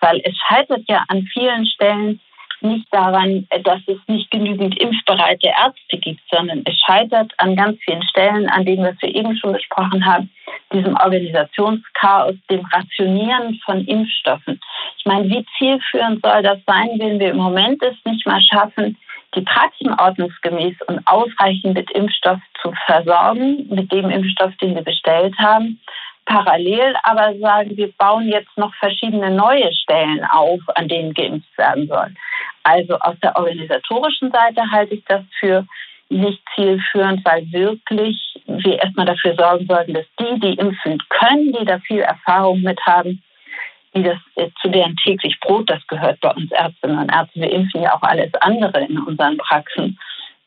Weil 0.00 0.22
es 0.24 0.34
scheitert 0.48 0.84
ja 0.88 1.04
an 1.08 1.28
vielen 1.32 1.66
Stellen 1.66 2.20
nicht 2.64 2.86
daran, 2.92 3.46
dass 3.62 3.80
es 3.86 3.98
nicht 4.06 4.30
genügend 4.30 4.78
impfbereite 4.80 5.48
Ärzte 5.48 5.98
gibt, 5.98 6.20
sondern 6.30 6.62
es 6.64 6.78
scheitert 6.80 7.32
an 7.38 7.56
ganz 7.56 7.78
vielen 7.84 8.02
Stellen, 8.02 8.48
an 8.48 8.64
denen 8.64 8.84
wir 8.84 9.14
eben 9.14 9.36
schon 9.36 9.52
besprochen 9.52 10.04
haben, 10.04 10.30
diesem 10.72 10.96
Organisationschaos, 10.96 12.34
dem 12.50 12.64
Rationieren 12.66 13.60
von 13.64 13.84
Impfstoffen. 13.84 14.60
Ich 14.98 15.04
meine, 15.04 15.28
wie 15.28 15.46
zielführend 15.58 16.22
soll 16.22 16.42
das 16.42 16.58
sein, 16.66 16.90
wenn 16.98 17.20
wir 17.20 17.30
im 17.30 17.36
Moment 17.36 17.82
es 17.82 17.96
nicht 18.04 18.26
mal 18.26 18.40
schaffen, 18.42 18.96
die 19.34 19.42
Praxen 19.42 19.92
ordnungsgemäß 19.98 20.76
und 20.86 21.06
ausreichend 21.06 21.74
mit 21.74 21.90
Impfstoff 21.90 22.38
zu 22.62 22.72
versorgen, 22.86 23.66
mit 23.68 23.90
dem 23.92 24.10
Impfstoff, 24.10 24.54
den 24.56 24.74
wir 24.74 24.82
bestellt 24.82 25.36
haben, 25.38 25.80
parallel 26.26 26.96
aber 27.02 27.36
sagen, 27.38 27.76
wir 27.76 27.92
bauen 27.92 28.28
jetzt 28.28 28.56
noch 28.56 28.74
verschiedene 28.74 29.30
neue 29.30 29.72
Stellen 29.72 30.24
auf, 30.24 30.60
an 30.74 30.88
denen 30.88 31.14
geimpft 31.14 31.56
werden 31.58 31.86
soll. 31.86 32.14
Also 32.62 32.98
aus 32.98 33.16
der 33.22 33.36
organisatorischen 33.36 34.30
Seite 34.30 34.62
halte 34.70 34.94
ich 34.94 35.04
das 35.04 35.22
für 35.38 35.66
nicht 36.08 36.42
zielführend, 36.54 37.24
weil 37.24 37.50
wirklich 37.52 38.16
wir 38.46 38.82
erstmal 38.82 39.06
dafür 39.06 39.34
sorgen 39.36 39.66
sollten, 39.66 39.94
dass 39.94 40.06
die, 40.20 40.40
die 40.40 40.54
impfen 40.54 40.98
können, 41.08 41.52
die 41.52 41.64
da 41.64 41.78
viel 41.80 42.00
Erfahrung 42.00 42.60
mit 42.62 42.80
haben, 42.86 43.22
die 43.94 44.02
das 44.02 44.18
äh, 44.36 44.48
zu 44.60 44.68
deren 44.68 44.96
täglich 44.96 45.38
Brot, 45.40 45.70
das 45.70 45.86
gehört 45.86 46.20
bei 46.20 46.30
uns 46.30 46.50
Ärztinnen 46.50 46.98
und 46.98 47.10
Ärzten, 47.10 47.40
wir 47.40 47.50
impfen 47.50 47.82
ja 47.82 47.94
auch 47.94 48.02
alles 48.02 48.32
andere 48.40 48.84
in 48.84 48.98
unseren 48.98 49.36
Praxen, 49.38 49.98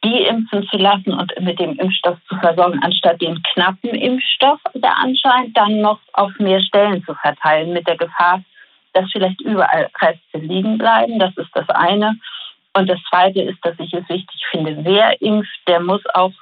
die 0.08 0.24
impfen 0.24 0.68
zu 0.70 0.78
lassen 0.78 1.14
und 1.14 1.32
mit 1.42 1.60
dem 1.60 1.78
Impfstoff 1.78 2.18
zu 2.30 2.36
versorgen, 2.38 2.80
anstatt 2.82 3.22
den 3.22 3.42
knappen 3.54 3.90
Impfstoff, 3.90 4.60
der 4.74 4.98
anscheinend 4.98 5.58
dann 5.58 5.82
noch 5.82 6.00
auf 6.14 6.32
mehr 6.40 6.62
Stellen 6.62 7.04
zu 7.04 7.14
verteilen, 7.16 7.74
mit 7.74 7.88
der 7.88 7.98
Gefahr, 7.98 8.42
dass 8.94 9.12
vielleicht 9.12 9.42
überall 9.42 9.90
Reste 10.02 10.38
liegen 10.40 10.78
bleiben. 10.78 11.20
Das 11.20 11.36
ist 11.36 11.50
das 11.54 11.70
eine. 11.70 12.18
Und 12.74 12.90
das 12.90 13.00
Zweite 13.10 13.42
ist, 13.42 13.58
dass 13.64 13.76
ich 13.80 13.94
es 13.94 14.08
wichtig 14.08 14.42
finde, 14.52 14.78
wer 14.84 15.20
impft, 15.22 15.60
der 15.68 15.82
muss 15.82 16.02
auch, 16.14 16.34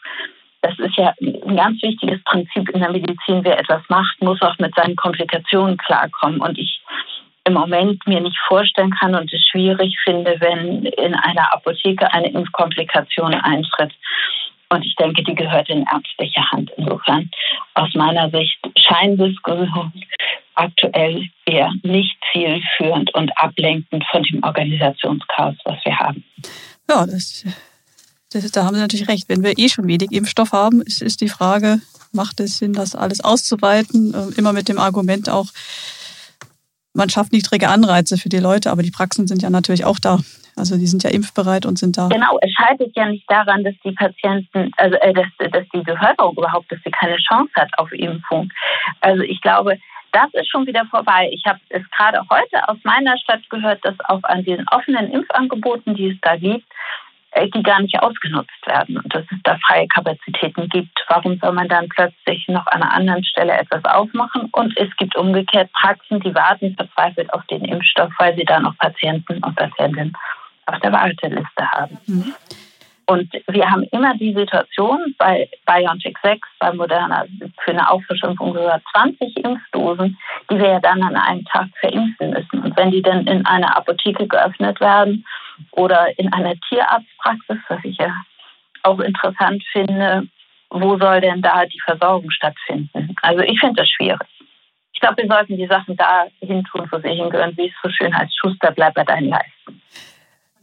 das 0.62 0.78
ist 0.80 0.98
ja 0.98 1.14
ein 1.22 1.56
ganz 1.56 1.82
wichtiges 1.82 2.24
Prinzip 2.24 2.70
in 2.70 2.82
der 2.82 2.92
Medizin, 2.92 3.44
wer 3.44 3.58
etwas 3.60 3.82
macht, 3.90 4.22
muss 4.22 4.42
auch 4.42 4.58
mit 4.60 4.76
seinen 4.76 4.96
Komplikationen 4.96 5.78
klarkommen. 5.78 6.42
Und 6.42 6.58
ich 6.58 6.82
im 7.46 7.54
Moment 7.54 8.06
mir 8.08 8.22
nicht 8.22 8.38
vorstellen 8.48 8.92
kann 9.00 9.16
und 9.16 9.32
es 9.32 9.42
schwierig 9.50 9.96
finde, 10.04 10.36
wenn 10.40 10.86
in 10.86 11.14
einer 11.14 11.54
Apotheke 11.54 12.12
eine 12.12 12.30
Impfkomplikation 12.30 13.34
eintritt. 13.34 13.94
Und 14.70 14.84
ich 14.84 14.96
denke, 14.96 15.24
die 15.24 15.36
gehört 15.36 15.70
in 15.70 15.86
ärztliche 15.86 16.42
Hand. 16.52 16.72
Insofern 16.76 17.30
aus 17.76 17.94
meiner 17.94 18.30
Sicht 18.32 18.58
Scheindiskussion 18.76 19.94
aktuell 20.56 21.28
eher 21.46 21.72
nicht 21.84 22.18
zielführend 22.32 23.14
und 23.14 23.32
ablenkend 23.38 24.04
von 24.10 24.24
dem 24.24 24.44
Organisationschaos, 24.44 25.56
was 25.66 25.78
wir 25.86 25.98
haben. 26.00 26.24
Ja, 26.90 27.06
das, 27.06 27.46
das, 28.32 28.52
da 28.52 28.64
haben 28.64 28.76
Sie 28.76 28.82
natürlich 28.82 29.08
recht. 29.08 29.30
Wenn 29.30 29.44
wir 29.44 29.58
eh 29.58 29.70
schon 29.70 29.88
wenig 29.88 30.12
Impfstoff 30.12 30.52
haben, 30.52 30.82
ist, 30.82 31.02
ist 31.02 31.22
die 31.22 31.30
Frage, 31.30 31.80
macht 32.12 32.40
es 32.40 32.58
Sinn, 32.58 32.74
das 32.74 32.96
alles 32.96 33.24
auszuweiten? 33.24 34.14
Ähm, 34.16 34.34
immer 34.38 34.54
mit 34.54 34.68
dem 34.68 34.80
Argument 34.80 35.30
auch, 35.30 35.48
man 36.96 37.10
schafft 37.10 37.34
niedrige 37.34 37.70
Anreize 37.70 38.18
für 38.18 38.30
die 38.30 38.40
Leute, 38.40 38.72
aber 38.72 38.82
die 38.82 38.92
Praxen 38.92 39.28
sind 39.28 39.42
ja 39.42 39.50
natürlich 39.50 39.86
auch 39.86 40.00
da. 40.00 40.20
Also 40.58 40.78
die 40.78 40.88
sind 40.88 41.04
ja 41.04 41.10
impfbereit 41.10 41.66
und 41.66 41.78
sind 41.78 41.98
da. 41.98 42.08
Genau, 42.08 42.40
es 42.42 42.52
scheitert 42.54 42.92
ja 42.96 43.08
nicht 43.08 43.30
daran, 43.30 43.64
dass 43.66 43.74
die 43.84 43.92
Patienten, 43.92 44.72
also 44.78 44.96
äh, 44.96 45.14
dass, 45.14 45.28
dass 45.52 45.66
die 45.74 45.82
Bevölkerung 45.82 46.38
überhaupt, 46.38 46.72
dass 46.72 46.80
sie 46.84 46.92
keine 46.92 47.18
Chance 47.18 47.52
hat 47.56 47.78
auf 47.78 47.92
Impfung. 47.92 48.50
Also 49.02 49.22
ich 49.24 49.42
glaube, 49.42 49.78
das 50.14 50.34
ist 50.34 50.50
schon 50.50 50.66
wieder 50.66 50.86
vorbei. 50.86 51.30
Ich 51.34 51.44
habe 51.46 51.60
es 51.70 51.84
gerade 51.92 52.22
heute 52.30 52.70
aus 52.70 52.78
meiner 52.84 53.18
Stadt 53.18 53.42
gehört, 53.50 53.84
dass 53.84 53.96
auch 54.08 54.24
an 54.24 54.46
den 54.46 54.66
offenen 54.70 55.12
Impfangeboten, 55.12 55.94
die 55.94 56.12
es 56.12 56.18
da 56.22 56.38
gibt, 56.38 56.66
die 57.44 57.64
gar 57.64 57.82
nicht 57.82 58.00
ausgenutzt 58.02 58.66
werden 58.66 58.98
und 58.98 59.14
dass 59.14 59.24
es 59.24 59.38
da 59.44 59.58
freie 59.68 59.88
Kapazitäten 59.88 60.70
gibt. 60.70 60.98
Warum 61.10 61.38
soll 61.40 61.52
man 61.52 61.68
dann 61.68 61.90
plötzlich 61.90 62.48
noch 62.48 62.66
an 62.68 62.82
einer 62.82 62.94
anderen 62.94 63.24
Stelle 63.26 63.54
etwas 63.54 63.84
aufmachen? 63.86 64.50
Und 64.52 64.78
es 64.78 64.96
gibt 64.98 65.16
umgekehrt 65.16 65.72
Praxen, 65.74 66.22
die 66.22 66.34
warten 66.34 66.76
verzweifelt 66.76 67.34
auf 67.34 67.46
den 67.48 67.66
Impfstoff, 67.66 68.12
weil 68.20 68.36
sie 68.36 68.46
da 68.46 68.60
noch 68.60 68.78
Patienten 68.78 69.44
und 69.44 69.56
Patientinnen 69.56 70.14
auf 70.66 70.80
der 70.80 70.92
Warteliste 70.92 71.72
haben. 71.72 71.98
Mhm. 72.08 72.34
Und 73.08 73.32
wir 73.48 73.70
haben 73.70 73.84
immer 73.92 74.16
die 74.16 74.34
Situation 74.34 75.14
bei 75.20 75.48
BioNTech 75.68 76.16
6, 76.24 76.48
bei 76.60 76.74
Moderna 76.74 77.26
für 77.64 77.72
eine 77.72 77.88
Auffrischimpfung 77.88 78.54
sogar 78.54 78.82
20 78.94 79.38
Impfdosen, 79.38 80.18
die 80.50 80.58
wir 80.58 80.70
ja 80.70 80.80
dann 80.80 81.04
an 81.04 81.16
einem 81.16 81.46
Tag 81.46 81.68
verimpfen 81.80 82.32
müssen. 82.32 82.64
Und 82.64 82.76
wenn 82.78 82.90
die 82.90 83.04
dann 83.04 83.28
in 83.28 83.46
einer 83.46 83.78
Apotheke 83.78 84.28
geöffnet 84.28 84.80
werden 84.80 85.24
oder 85.72 86.08
in 86.18 86.32
einer 86.34 86.56
Tierarztpraxis, 86.70 87.58
was 87.68 87.84
ich 87.84 87.98
ja 87.98 88.14
auch 88.84 89.00
interessant 89.00 89.64
finde, 89.72 90.28
wo 90.70 90.98
soll 90.98 91.22
denn 91.22 91.42
da 91.42 91.66
die 91.66 91.82
Versorgung 91.82 92.30
stattfinden? 92.32 93.16
Also 93.22 93.42
ich 93.42 93.60
finde 93.60 93.82
das 93.82 93.90
schwierig. 93.90 94.28
Ich 94.94 95.00
glaube, 95.00 95.22
wir 95.22 95.28
sollten 95.28 95.58
die 95.58 95.68
Sachen 95.68 95.96
da 95.98 96.28
hin 96.40 96.64
tun, 96.64 96.88
wo 96.90 97.00
sie 97.00 97.10
hingehören, 97.10 97.56
wie 97.58 97.68
es 97.68 97.74
so 97.84 97.90
schön 97.90 98.16
heißt, 98.16 98.38
Schuster, 98.38 98.72
bleib 98.72 98.94
bei 98.94 99.04
deinen 99.04 99.30
Leisten. 99.30 99.82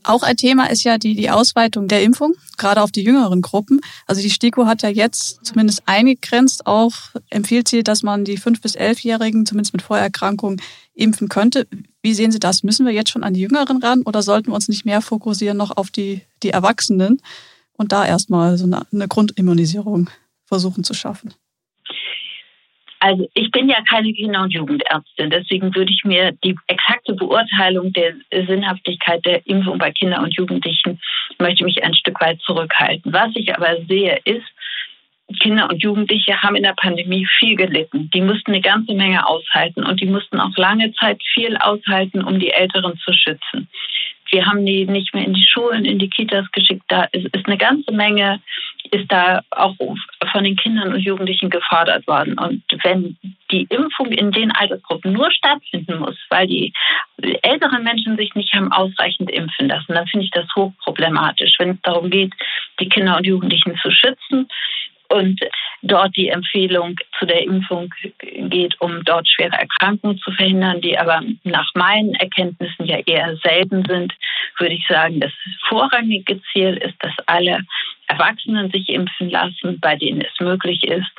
Auch 0.05 0.23
ein 0.23 0.37
Thema 0.37 0.71
ist 0.71 0.83
ja 0.83 0.99
die, 0.99 1.15
die 1.15 1.31
Ausweitung 1.31 1.87
der 1.87 2.03
Impfung, 2.03 2.35
gerade 2.57 2.83
auf 2.83 2.91
die 2.91 3.03
jüngeren 3.03 3.41
Gruppen. 3.41 3.81
Also 4.07 4.21
die 4.21 4.31
STIKO 4.31 4.67
hat 4.67 4.83
ja 4.83 4.89
jetzt 4.89 5.45
zumindest 5.45 5.83
eingegrenzt 5.87 6.67
auch, 6.67 6.93
empfiehlt 7.31 7.69
sie, 7.69 7.85
dass 7.85 8.03
man 8.03 8.25
die 8.25 8.39
5- 8.39 8.61
bis 8.61 8.77
11-Jährigen 8.77 9.47
zumindest 9.47 9.73
mit 9.73 9.83
Vorerkrankungen 9.83 10.61
impfen 10.95 11.29
könnte. 11.29 11.69
Wie 12.03 12.15
sehen 12.15 12.33
Sie 12.33 12.41
das? 12.41 12.65
Müssen 12.65 12.85
wir 12.85 12.93
jetzt 12.93 13.11
schon 13.11 13.23
an 13.23 13.35
die 13.35 13.41
Jüngeren 13.41 13.83
ran 13.83 14.03
oder 14.03 14.23
sollten 14.23 14.49
wir 14.49 14.55
uns 14.55 14.69
nicht 14.69 14.85
mehr 14.85 15.03
fokussieren 15.03 15.57
noch 15.57 15.77
auf 15.77 15.91
die, 15.91 16.23
die 16.43 16.51
Erwachsenen 16.51 17.21
und 17.75 17.93
da 17.93 18.05
erstmal 18.05 18.59
so 18.59 18.65
eine, 18.65 18.87
eine 18.93 19.09
Grundimmunisierung 19.09 20.11
versuchen 20.45 20.83
zu 20.85 20.95
schaffen? 20.95 21.33
Also 23.03 23.29
ich 23.35 23.51
bin 23.51 23.69
ja 23.69 23.79
keine 23.91 24.13
Kinder- 24.13 24.43
und 24.43 24.53
Jugendärztin, 24.53 25.29
deswegen 25.29 25.75
würde 25.75 25.91
ich 25.91 26.05
mir 26.05 26.31
die 26.45 26.55
exakte 26.69 27.15
Beurteilung 27.15 27.93
der 27.93 28.15
Sinnhaftigkeit 28.31 29.27
der 29.27 29.45
Impfung 29.45 29.79
bei 29.79 29.91
Kindern 29.91 30.23
und 30.23 30.37
Jugendlichen 30.37 31.01
möchte 31.41 31.65
mich 31.65 31.83
ein 31.83 31.95
Stück 31.95 32.21
weit 32.21 32.41
zurückhalten. 32.43 33.13
Was 33.13 33.31
ich 33.35 33.53
aber 33.57 33.75
sehe, 33.89 34.21
ist, 34.25 34.47
Kinder 35.41 35.69
und 35.69 35.83
Jugendliche 35.83 36.41
haben 36.43 36.55
in 36.55 36.63
der 36.63 36.75
Pandemie 36.77 37.27
viel 37.41 37.57
gelitten. 37.57 38.09
Die 38.15 38.21
mussten 38.21 38.53
eine 38.53 38.61
ganze 38.61 38.95
Menge 38.95 39.27
aushalten 39.27 39.83
und 39.83 40.01
die 40.01 40.07
mussten 40.07 40.39
auch 40.39 40.57
lange 40.57 40.93
Zeit 40.93 41.21
viel 41.35 41.57
aushalten, 41.57 42.23
um 42.23 42.39
die 42.39 42.53
Älteren 42.53 42.97
zu 42.99 43.13
schützen. 43.13 43.69
Wir 44.31 44.47
haben 44.47 44.65
die 44.65 44.87
nicht 44.87 45.13
mehr 45.13 45.27
in 45.27 45.35
die 45.35 45.47
Schulen, 45.47 45.85
in 45.85 45.99
die 45.99 46.09
Kitas 46.09 46.51
geschickt. 46.53 46.85
Da 46.89 47.05
ist, 47.13 47.29
eine 47.45 47.59
ganze 47.59 47.93
Menge, 47.93 48.41
ist 48.93 49.11
da 49.11 49.41
auch 49.51 49.75
von 50.31 50.45
den 50.45 50.57
Kindern 50.57 50.93
und 50.93 51.01
Jugendlichen 51.01 51.49
gefordert 51.49 52.07
worden. 52.07 52.39
Und 52.39 52.63
wenn 52.83 53.17
die 53.51 53.67
Impfung 53.71 54.13
in 54.13 54.33
den 54.33 54.53
Altersgruppen 54.53 55.13
nur 55.13 55.31
stattfinden 55.31 55.99
muss, 55.99 56.17
weil 56.29 56.47
die 56.47 56.75
älteren 57.43 57.83
Menschen 57.85 58.19
sich 58.19 58.35
nicht 58.35 58.53
haben 58.53 58.71
ausreichend 58.71 59.31
impfen 59.31 59.69
lassen, 59.69 59.95
dann 59.95 60.07
finde 60.07 60.27
ich 60.27 60.31
das 60.31 60.47
hochproblematisch. 60.55 61.55
Wenn 61.59 61.71
es 61.71 61.81
darum 61.83 62.11
geht, 62.11 62.35
die 62.81 62.89
Kinder 62.91 63.17
und 63.17 63.27
Jugendlichen 63.27 63.77
zu 63.83 63.91
schützen, 63.91 64.47
und 65.13 65.41
dort 65.83 66.17
die 66.17 66.29
Empfehlung 66.29 66.97
zu 67.19 67.27
der 67.27 67.43
Impfung 67.43 67.93
geht, 68.21 68.81
um 68.81 69.05
dort 69.05 69.29
schwere 69.29 69.57
Erkrankungen 69.57 70.19
zu 70.19 70.31
verhindern, 70.33 70.81
die 70.81 70.99
aber 70.99 71.23
nach 71.45 71.71
meinen 71.75 72.15
Erkenntnissen 72.15 72.87
ja 72.87 72.99
eher 73.07 73.37
selten 73.43 73.85
sind, 73.87 74.15
würde 74.59 74.75
ich 74.75 74.87
sagen, 74.87 75.21
das 75.21 75.33
vorrangige 75.69 76.41
Ziel 76.53 76.77
ist, 76.77 76.95
dass 77.01 77.13
alle 77.27 77.61
Erwachsenen 78.07 78.71
sich 78.71 78.89
impfen 78.89 79.31
lassen, 79.31 79.81
bei 79.81 79.97
denen 79.97 80.23
es 80.23 80.41
möglich 80.41 80.85
ist 80.85 81.11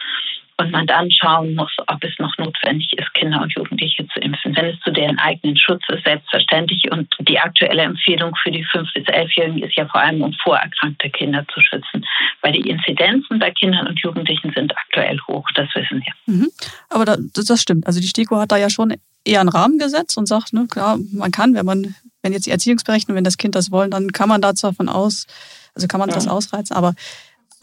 und 0.64 0.72
man 0.72 0.88
dann 0.88 1.12
schauen 1.12 1.56
muss, 1.56 1.72
ob 1.88 2.04
es 2.04 2.18
noch 2.20 2.36
notwendig 2.38 2.90
ist, 2.98 3.14
Kinder 3.14 3.42
und 3.42 3.54
Jugendliche 3.54 4.08
zu 4.08 4.20
impfen. 4.20 4.56
Wenn 4.56 4.66
es 4.66 4.80
zu 4.80 4.92
deren 4.92 5.20
eigenen 5.20 5.58
Schutz 5.58 5.82
ist, 5.90 6.06
selbstverständlich. 6.06 6.90
Und 6.90 7.14
die 7.20 7.38
aktuelle 7.38 7.82
Empfehlung 7.82 8.34
für 8.42 8.50
die 8.50 8.66
5- 8.66 8.94
bis 8.94 9.06
11-Jährigen 9.06 9.62
ist 9.62 9.76
ja 9.76 9.86
vor 9.88 10.02
allem, 10.02 10.22
um 10.22 10.34
vorerkrankte 10.42 11.10
Kinder 11.10 11.46
zu 11.54 11.60
schützen. 11.60 12.06
Weil 12.42 12.54
die 12.54 12.70
Inzidenzen 12.70 13.40
bei 13.40 13.52
Kindern 13.52 13.88
und 13.88 14.00
Jugendlichen 14.00 14.54
sind 14.56 14.76
aktuell 14.76 15.20
hoch, 15.28 15.46
das 15.56 15.68
wissen 15.76 16.02
wir. 16.02 16.34
Mhm. 16.34 16.50
Aber 16.90 17.06
das, 17.06 17.20
das 17.46 17.62
stimmt. 17.62 17.86
Also 17.86 18.00
die 18.00 18.08
STIKO 18.08 18.38
hat 18.38 18.52
da 18.52 18.58
ja 18.58 18.70
schon 18.70 18.94
eher 19.26 19.42
einen 19.42 19.50
Rahmen 19.50 19.80
gesetzt 19.80 20.18
und 20.18 20.28
sagt, 20.28 20.54
ne, 20.54 20.68
klar, 20.70 20.98
man 21.12 21.32
kann, 21.32 21.56
wenn 21.56 21.66
man, 21.66 21.96
wenn 22.22 22.32
jetzt 22.32 22.46
die 22.46 22.52
Erziehungsberechtigung, 22.52 23.16
wenn 23.16 23.24
das 23.24 23.38
Kind 23.38 23.56
das 23.56 23.72
wollen, 23.72 23.92
dann 23.92 24.12
kann 24.12 24.30
man 24.30 24.42
da 24.42 24.56
zwar 24.56 24.74
von 24.74 24.88
aus, 24.88 25.28
also 25.76 25.88
kann 25.88 26.00
man 26.00 26.10
ja. 26.10 26.16
das 26.16 26.28
ausreizen, 26.28 26.76
aber 26.76 26.94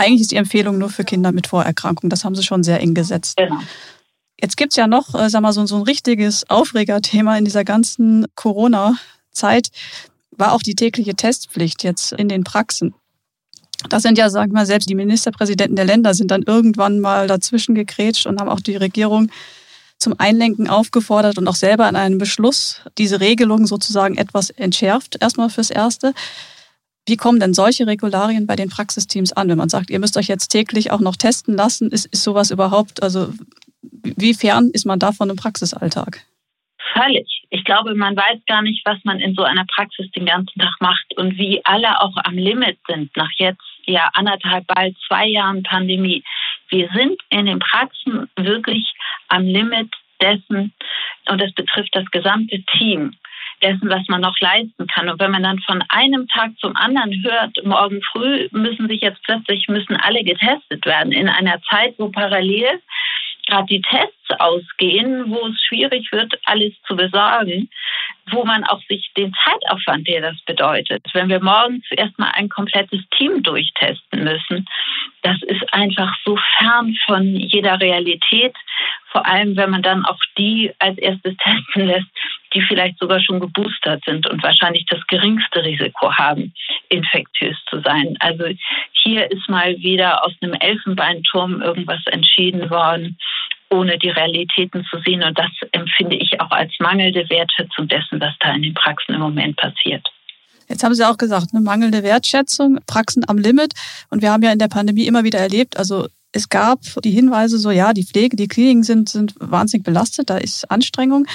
eigentlich 0.01 0.23
ist 0.23 0.33
die 0.33 0.37
Empfehlung 0.37 0.79
nur 0.79 0.91
für 0.91 1.05
Kinder 1.05 1.33
mit 1.33 1.47
Vorerkrankungen. 1.47 2.11
Das 2.11 2.25
haben 2.25 2.35
sie 2.35 2.43
schon 2.43 2.63
sehr 2.63 2.81
eng 2.81 2.95
gesetzt. 2.95 3.37
Genau. 3.37 3.61
Jetzt 4.41 4.57
gibt 4.57 4.73
es 4.73 4.77
ja 4.77 4.87
noch, 4.87 5.15
äh, 5.15 5.29
sag 5.29 5.43
mal, 5.43 5.53
so, 5.53 5.65
so 5.67 5.77
ein 5.77 5.83
richtiges 5.83 6.49
Aufregerthema 6.49 7.37
in 7.37 7.45
dieser 7.45 7.65
ganzen 7.65 8.27
Corona-Zeit, 8.35 9.71
war 10.31 10.53
auch 10.53 10.63
die 10.63 10.75
tägliche 10.75 11.15
Testpflicht 11.15 11.85
jetzt 11.85 12.13
in 12.13 12.29
den 12.29 12.45
Praxen. 12.45 12.95
Das 13.89 14.03
sind 14.03 14.19
ja, 14.19 14.31
sagen 14.31 14.53
wir 14.53 14.61
mal, 14.61 14.67
selbst 14.67 14.89
die 14.89 14.95
Ministerpräsidenten 14.95 15.77
der 15.77 15.85
Länder 15.85 16.15
sind 16.15 16.31
dann 16.31 16.43
irgendwann 16.43 17.01
mal 17.01 17.27
dazwischen 17.27 17.75
gegrätscht 17.75 18.27
und 18.27 18.41
haben 18.41 18.49
auch 18.49 18.61
die 18.61 18.77
Regierung 18.77 19.31
zum 19.99 20.15
Einlenken 20.19 20.69
aufgefordert 20.69 21.39
und 21.39 21.47
auch 21.47 21.55
selber 21.55 21.89
in 21.89 21.97
einem 21.97 22.19
Beschluss 22.19 22.81
diese 22.97 23.21
Regelung 23.21 23.67
sozusagen 23.67 24.17
etwas 24.17 24.51
entschärft, 24.51 25.19
erstmal 25.21 25.51
fürs 25.51 25.71
Erste. 25.71 26.15
Wie 27.11 27.17
kommen 27.17 27.41
denn 27.41 27.55
solche 27.55 27.89
Regularien 27.89 28.47
bei 28.47 28.55
den 28.55 28.71
Praxisteams 28.71 29.33
an, 29.33 29.49
wenn 29.49 29.59
man 29.59 29.69
sagt, 29.69 29.91
ihr 29.91 29.99
müsst 29.99 30.17
euch 30.17 30.29
jetzt 30.29 30.47
täglich 30.47 30.93
auch 30.93 31.01
noch 31.01 31.17
testen 31.17 31.57
lassen? 31.57 31.91
Ist, 31.91 32.07
ist 32.07 32.23
sowas 32.23 32.53
überhaupt, 32.53 33.03
also 33.03 33.33
wie 33.83 34.33
fern 34.33 34.71
ist 34.73 34.87
man 34.87 35.01
davon 35.01 35.29
im 35.29 35.35
Praxisalltag? 35.35 36.21
Völlig. 36.93 37.27
Ich 37.51 37.65
glaube, 37.65 37.97
man 37.97 38.17
weiß 38.17 38.39
gar 38.47 38.63
nicht, 38.63 38.87
was 38.87 38.99
man 39.03 39.19
in 39.19 39.35
so 39.35 39.43
einer 39.43 39.65
Praxis 39.65 40.09
den 40.13 40.27
ganzen 40.27 40.57
Tag 40.61 40.75
macht 40.79 41.17
und 41.17 41.37
wie 41.37 41.61
alle 41.65 42.01
auch 42.01 42.15
am 42.23 42.39
Limit 42.39 42.79
sind 42.87 43.17
nach 43.17 43.33
jetzt 43.39 43.61
ja 43.87 44.09
anderthalb, 44.13 44.69
bald 44.69 44.97
zwei 45.09 45.27
Jahren 45.27 45.65
Pandemie. 45.65 46.23
Wir 46.69 46.89
sind 46.95 47.21
in 47.31 47.47
den 47.47 47.59
Praxen 47.59 48.31
wirklich 48.37 48.89
am 49.27 49.43
Limit 49.43 49.93
dessen 50.23 50.73
und 51.29 51.41
das 51.41 51.53
betrifft 51.55 51.91
das 51.93 52.09
gesamte 52.13 52.63
Team 52.79 53.17
dessen, 53.63 53.89
was 53.89 54.07
man 54.09 54.21
noch 54.21 54.39
leisten 54.41 54.87
kann. 54.87 55.09
Und 55.09 55.21
wenn 55.21 55.31
man 55.31 55.43
dann 55.43 55.61
von 55.61 55.83
einem 55.89 56.29
Tag 56.29 56.51
zum 56.59 56.77
anderen 56.77 57.23
hört, 57.25 57.57
morgen 57.65 58.01
früh 58.13 58.49
müssen 58.53 58.89
sich 58.89 59.01
jetzt 59.01 59.23
plötzlich 59.25 59.69
müssen 59.69 59.97
alle 59.97 60.25
getestet 60.25 60.85
werden 60.87 61.13
in 61.13 61.29
einer 61.29 61.61
Zeit, 61.63 61.95
wo 61.99 62.09
parallel 62.09 62.81
gerade 63.47 63.67
die 63.67 63.83
Tests 63.83 64.31
ausgehen, 64.39 65.31
wo 65.31 65.49
es 65.49 65.61
schwierig 65.63 66.11
wird, 66.13 66.33
alles 66.45 66.73
zu 66.87 66.97
besorgen, 66.97 67.69
wo 68.31 68.45
man 68.45 68.65
auch 68.65 68.81
sich 68.89 69.11
den 69.17 69.35
Zeitaufwand, 69.45 70.07
der 70.07 70.21
das 70.21 70.41
bedeutet, 70.43 71.05
wenn 71.13 71.29
wir 71.29 71.43
morgens 71.43 71.85
erstmal 71.91 72.33
ein 72.33 72.49
komplettes 72.49 73.01
Team 73.17 73.43
durchtesten 73.43 74.25
müssen, 74.25 74.67
das 75.23 75.43
ist 75.43 75.73
einfach 75.73 76.15
so 76.25 76.39
fern 76.59 76.97
von 77.07 77.25
jeder 77.37 77.81
Realität, 77.81 78.55
vor 79.11 79.27
allem 79.27 79.57
wenn 79.57 79.71
man 79.71 79.83
dann 79.83 80.05
auch 80.05 80.19
die 80.39 80.73
als 80.79 80.97
erstes 80.99 81.37
testen 81.43 81.87
lässt, 81.87 82.09
die 82.55 82.63
vielleicht 82.63 82.99
sogar 82.99 83.21
schon 83.21 83.41
geboostert 83.41 84.03
sind 84.05 84.29
und 84.29 84.43
wahrscheinlich 84.43 84.87
das 84.89 85.01
geringste 85.07 85.65
Risiko 85.65 86.13
haben, 86.13 86.53
infektiös 86.89 87.57
zu 87.69 87.81
sein. 87.81 88.17
Also 88.21 88.45
hier 88.93 89.31
ist 89.31 89.49
mal 89.49 89.77
wieder 89.79 90.25
aus 90.25 90.33
einem 90.41 90.55
Elfenbeinturm 90.55 91.63
irgendwas 91.63 92.01
entschieden 92.07 92.71
worden, 92.71 93.19
ohne 93.71 93.99
die 93.99 94.11
Realitäten 94.11 94.85
zu 94.91 95.01
sehen. 95.05 95.23
Und 95.23 95.39
das 95.39 95.51
empfinde 95.73 96.17
ich 96.17 96.41
auch 96.41 96.51
als 96.51 96.73
mangelnde 96.81 97.29
Wertschätzung 97.31 97.89
dessen, 97.89 98.21
was 98.21 98.35
da 98.41 98.53
in 98.55 98.63
den 98.63 98.75
Praxen 98.75 99.15
im 99.15 99.21
Moment 99.21 99.57
passiert. 99.57 100.07
Jetzt 100.69 100.85
haben 100.85 100.95
Sie 100.95 101.05
auch 101.05 101.19
gesagt, 101.19 101.49
eine 101.53 101.63
mangelnde 101.63 102.03
Wertschätzung, 102.03 102.79
Praxen 102.87 103.25
am 103.29 103.39
Limit. 103.39 103.75
Und 104.09 104.23
wir 104.23 104.31
haben 104.31 104.43
ja 104.43 104.53
in 104.53 104.59
der 104.59 104.69
Pandemie 104.69 105.07
immer 105.07 105.25
wieder 105.25 105.39
erlebt, 105.39 105.77
also 105.77 106.07
es 106.33 106.49
gab 106.49 106.81
die 107.03 107.11
Hinweise 107.11 107.59
so, 107.59 107.73
ja, 107.73 107.93
die 107.93 108.05
Pflege, 108.05 108.37
die 108.37 108.47
Kliniken 108.47 108.85
sind, 108.85 109.09
sind 109.09 109.35
wahnsinnig 109.41 109.85
belastet, 109.85 110.31
da 110.31 110.39
ist 110.39 110.71
Anstrengung. 110.71 111.27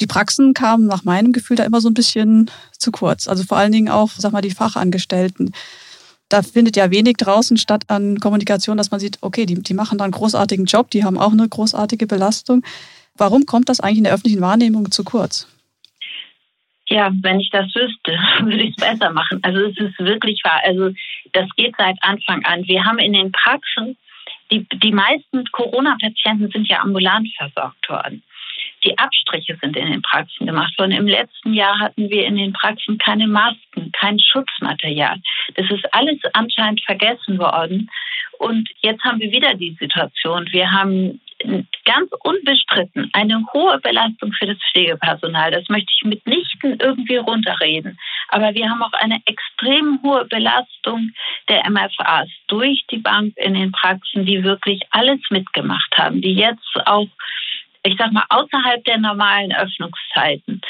Die 0.00 0.06
Praxen 0.06 0.54
kamen 0.54 0.86
nach 0.86 1.04
meinem 1.04 1.32
Gefühl 1.32 1.56
da 1.56 1.64
immer 1.64 1.80
so 1.80 1.88
ein 1.88 1.94
bisschen 1.94 2.50
zu 2.72 2.90
kurz. 2.90 3.28
Also 3.28 3.44
vor 3.44 3.56
allen 3.56 3.72
Dingen 3.72 3.88
auch, 3.88 4.10
sag 4.10 4.32
mal, 4.32 4.40
die 4.40 4.50
Fachangestellten. 4.50 5.52
Da 6.28 6.42
findet 6.42 6.76
ja 6.76 6.90
wenig 6.90 7.16
draußen 7.18 7.56
statt 7.56 7.84
an 7.88 8.18
Kommunikation, 8.18 8.76
dass 8.76 8.90
man 8.90 8.98
sieht, 8.98 9.18
okay, 9.20 9.46
die, 9.46 9.62
die 9.62 9.74
machen 9.74 9.98
da 9.98 10.04
einen 10.04 10.12
großartigen 10.12 10.64
Job, 10.64 10.90
die 10.90 11.04
haben 11.04 11.18
auch 11.18 11.32
eine 11.32 11.48
großartige 11.48 12.06
Belastung. 12.06 12.64
Warum 13.16 13.46
kommt 13.46 13.68
das 13.68 13.80
eigentlich 13.80 13.98
in 13.98 14.04
der 14.04 14.14
öffentlichen 14.14 14.40
Wahrnehmung 14.40 14.90
zu 14.90 15.04
kurz? 15.04 15.46
Ja, 16.88 17.10
wenn 17.22 17.40
ich 17.40 17.50
das 17.50 17.66
wüsste, 17.74 18.12
würde 18.44 18.62
ich 18.62 18.74
es 18.76 18.84
besser 18.84 19.10
machen. 19.10 19.38
Also 19.42 19.60
es 19.60 19.78
ist 19.78 19.98
wirklich 19.98 20.40
wahr. 20.44 20.60
Also 20.64 20.90
das 21.32 21.48
geht 21.56 21.74
seit 21.78 21.96
Anfang 22.02 22.44
an. 22.44 22.66
Wir 22.66 22.84
haben 22.84 22.98
in 22.98 23.12
den 23.12 23.30
Praxen, 23.30 23.96
die, 24.50 24.66
die 24.82 24.92
meisten 24.92 25.44
Corona-Patienten 25.52 26.50
sind 26.50 26.68
ja 26.68 26.80
ambulant 26.80 27.28
versorgt 27.36 27.88
worden. 27.88 28.22
Die 28.84 28.96
Abstriche 28.98 29.56
sind 29.60 29.76
in 29.76 29.90
den 29.90 30.02
Praxen 30.02 30.46
gemacht 30.46 30.78
worden. 30.78 30.92
Im 30.92 31.06
letzten 31.06 31.54
Jahr 31.54 31.78
hatten 31.78 32.10
wir 32.10 32.26
in 32.26 32.36
den 32.36 32.52
Praxen 32.52 32.98
keine 32.98 33.26
Masken, 33.26 33.92
kein 33.92 34.18
Schutzmaterial. 34.18 35.20
Das 35.54 35.70
ist 35.70 35.92
alles 35.94 36.18
anscheinend 36.32 36.82
vergessen 36.82 37.38
worden. 37.38 37.90
Und 38.38 38.68
jetzt 38.82 39.02
haben 39.04 39.20
wir 39.20 39.30
wieder 39.30 39.54
die 39.54 39.76
Situation. 39.80 40.46
Wir 40.50 40.70
haben 40.70 41.20
ganz 41.84 42.10
unbestritten 42.22 43.10
eine 43.12 43.44
hohe 43.52 43.78
Belastung 43.80 44.32
für 44.32 44.46
das 44.46 44.58
Pflegepersonal. 44.70 45.50
Das 45.50 45.68
möchte 45.68 45.92
ich 45.96 46.04
mitnichten 46.04 46.78
irgendwie 46.80 47.16
runterreden. 47.16 47.98
Aber 48.28 48.54
wir 48.54 48.68
haben 48.68 48.82
auch 48.82 48.92
eine 48.92 49.20
extrem 49.26 50.00
hohe 50.02 50.24
Belastung 50.26 51.10
der 51.48 51.68
MFAs 51.68 52.28
durch 52.48 52.84
die 52.90 52.98
Bank 52.98 53.34
in 53.36 53.54
den 53.54 53.72
Praxen, 53.72 54.24
die 54.24 54.42
wirklich 54.42 54.80
alles 54.90 55.20
mitgemacht 55.30 55.96
haben, 55.96 56.20
die 56.20 56.34
jetzt 56.34 56.64
auch, 56.86 57.08
ich 57.84 57.96
sag 57.98 58.12
mal, 58.12 58.24
außerhalb 58.30 58.84
der 58.84 58.98
normalen 58.98 59.54
Öffnungszeiten 59.54 60.60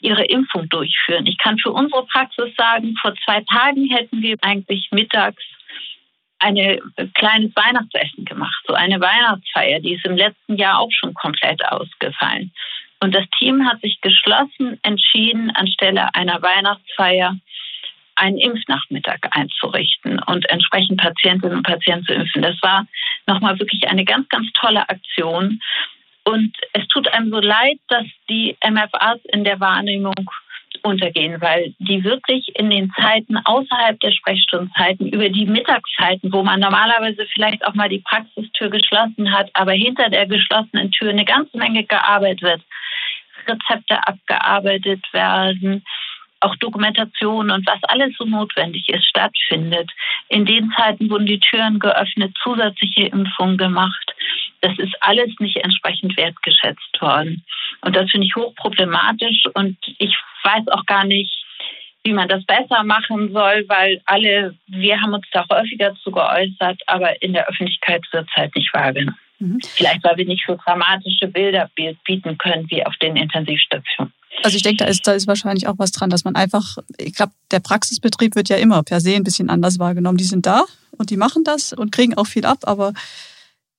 ihre 0.00 0.24
Impfung 0.24 0.68
durchführen. 0.68 1.26
Ich 1.26 1.38
kann 1.38 1.58
für 1.58 1.72
unsere 1.72 2.06
Praxis 2.06 2.54
sagen, 2.56 2.96
vor 3.00 3.14
zwei 3.24 3.42
Tagen 3.42 3.86
hätten 3.90 4.22
wir 4.22 4.36
eigentlich 4.40 4.88
mittags 4.92 5.42
ein 6.38 6.56
kleines 7.14 7.54
Weihnachtsessen 7.54 8.24
gemacht, 8.24 8.64
so 8.66 8.72
eine 8.72 8.98
Weihnachtsfeier, 8.98 9.80
die 9.80 9.94
ist 9.94 10.06
im 10.06 10.16
letzten 10.16 10.56
Jahr 10.56 10.78
auch 10.78 10.90
schon 10.90 11.12
komplett 11.12 11.62
ausgefallen. 11.66 12.50
Und 13.00 13.14
das 13.14 13.24
Team 13.38 13.66
hat 13.68 13.80
sich 13.82 14.00
geschlossen 14.00 14.78
entschieden, 14.82 15.50
anstelle 15.50 16.14
einer 16.14 16.40
Weihnachtsfeier 16.40 17.36
einen 18.16 18.38
Impfnachmittag 18.38 19.20
einzurichten 19.30 20.18
und 20.18 20.48
entsprechend 20.50 21.00
Patientinnen 21.00 21.58
und 21.58 21.66
Patienten 21.66 22.06
zu 22.06 22.12
impfen. 22.12 22.42
Das 22.42 22.56
war 22.62 22.86
nochmal 23.26 23.58
wirklich 23.58 23.88
eine 23.88 24.04
ganz, 24.04 24.28
ganz 24.28 24.46
tolle 24.52 24.86
Aktion. 24.88 25.60
Und 26.24 26.56
es 26.72 26.86
tut 26.88 27.08
einem 27.12 27.30
so 27.30 27.40
leid, 27.40 27.78
dass 27.88 28.06
die 28.28 28.56
MFAs 28.62 29.20
in 29.32 29.44
der 29.44 29.58
Wahrnehmung 29.60 30.14
untergehen, 30.82 31.40
weil 31.40 31.74
die 31.78 32.04
wirklich 32.04 32.48
in 32.56 32.70
den 32.70 32.92
Zeiten 32.98 33.36
außerhalb 33.36 33.98
der 34.00 34.12
Sprechstundenzeiten, 34.12 35.08
über 35.08 35.28
die 35.28 35.46
Mittagszeiten, 35.46 36.32
wo 36.32 36.42
man 36.42 36.60
normalerweise 36.60 37.26
vielleicht 37.32 37.66
auch 37.66 37.74
mal 37.74 37.88
die 37.88 38.00
Praxistür 38.00 38.70
geschlossen 38.70 39.32
hat, 39.32 39.50
aber 39.54 39.72
hinter 39.72 40.08
der 40.08 40.26
geschlossenen 40.26 40.90
Tür 40.92 41.10
eine 41.10 41.24
ganze 41.24 41.56
Menge 41.56 41.84
gearbeitet 41.84 42.42
wird, 42.42 42.62
Rezepte 43.46 44.06
abgearbeitet 44.06 45.04
werden, 45.12 45.84
auch 46.40 46.56
Dokumentation 46.56 47.50
und 47.50 47.66
was 47.66 47.82
alles 47.84 48.14
so 48.16 48.24
notwendig 48.24 48.88
ist, 48.88 49.04
stattfindet. 49.04 49.90
In 50.28 50.46
den 50.46 50.72
Zeiten 50.76 51.10
wurden 51.10 51.26
die 51.26 51.40
Türen 51.40 51.78
geöffnet, 51.78 52.34
zusätzliche 52.42 53.06
Impfungen 53.08 53.58
gemacht. 53.58 54.14
Das 54.60 54.78
ist 54.78 54.94
alles 55.00 55.30
nicht 55.38 55.56
entsprechend 55.56 56.16
wertgeschätzt 56.16 57.00
worden. 57.00 57.44
Und 57.80 57.96
das 57.96 58.10
finde 58.10 58.26
ich 58.26 58.36
hochproblematisch 58.36 59.44
und 59.54 59.76
ich 59.98 60.14
weiß 60.44 60.68
auch 60.68 60.86
gar 60.86 61.04
nicht, 61.04 61.32
wie 62.02 62.12
man 62.12 62.28
das 62.28 62.44
besser 62.44 62.82
machen 62.82 63.32
soll, 63.32 63.64
weil 63.68 64.00
alle, 64.06 64.56
wir 64.66 65.00
haben 65.00 65.12
uns 65.12 65.26
da 65.32 65.44
häufiger 65.50 65.94
zu 66.02 66.10
geäußert, 66.10 66.80
aber 66.86 67.20
in 67.22 67.32
der 67.32 67.48
Öffentlichkeit 67.48 68.02
wird 68.12 68.26
es 68.28 68.36
halt 68.36 68.54
nicht 68.56 68.72
wahrgenommen. 68.72 69.18
Mhm. 69.38 69.58
Vielleicht, 69.74 70.04
weil 70.04 70.16
wir 70.16 70.26
nicht 70.26 70.44
so 70.46 70.56
dramatische 70.64 71.28
Bilder 71.28 71.70
bieten 71.74 72.38
können 72.38 72.70
wie 72.70 72.84
auf 72.84 72.94
den 72.96 73.16
Intensivstationen. 73.16 74.12
Also 74.42 74.56
ich 74.56 74.62
denke, 74.62 74.84
da 74.84 74.90
ist, 74.90 75.06
da 75.06 75.12
ist 75.12 75.26
wahrscheinlich 75.26 75.66
auch 75.66 75.78
was 75.78 75.92
dran, 75.92 76.10
dass 76.10 76.24
man 76.24 76.36
einfach, 76.36 76.78
ich 76.98 77.14
glaube, 77.14 77.32
der 77.50 77.60
Praxisbetrieb 77.60 78.36
wird 78.36 78.48
ja 78.48 78.56
immer 78.56 78.82
per 78.82 79.00
se 79.00 79.14
ein 79.16 79.24
bisschen 79.24 79.50
anders 79.50 79.78
wahrgenommen. 79.78 80.18
Die 80.18 80.24
sind 80.24 80.46
da 80.46 80.64
und 80.96 81.10
die 81.10 81.16
machen 81.16 81.44
das 81.44 81.72
und 81.72 81.92
kriegen 81.92 82.16
auch 82.16 82.26
viel 82.26 82.46
ab, 82.46 82.58
aber 82.62 82.92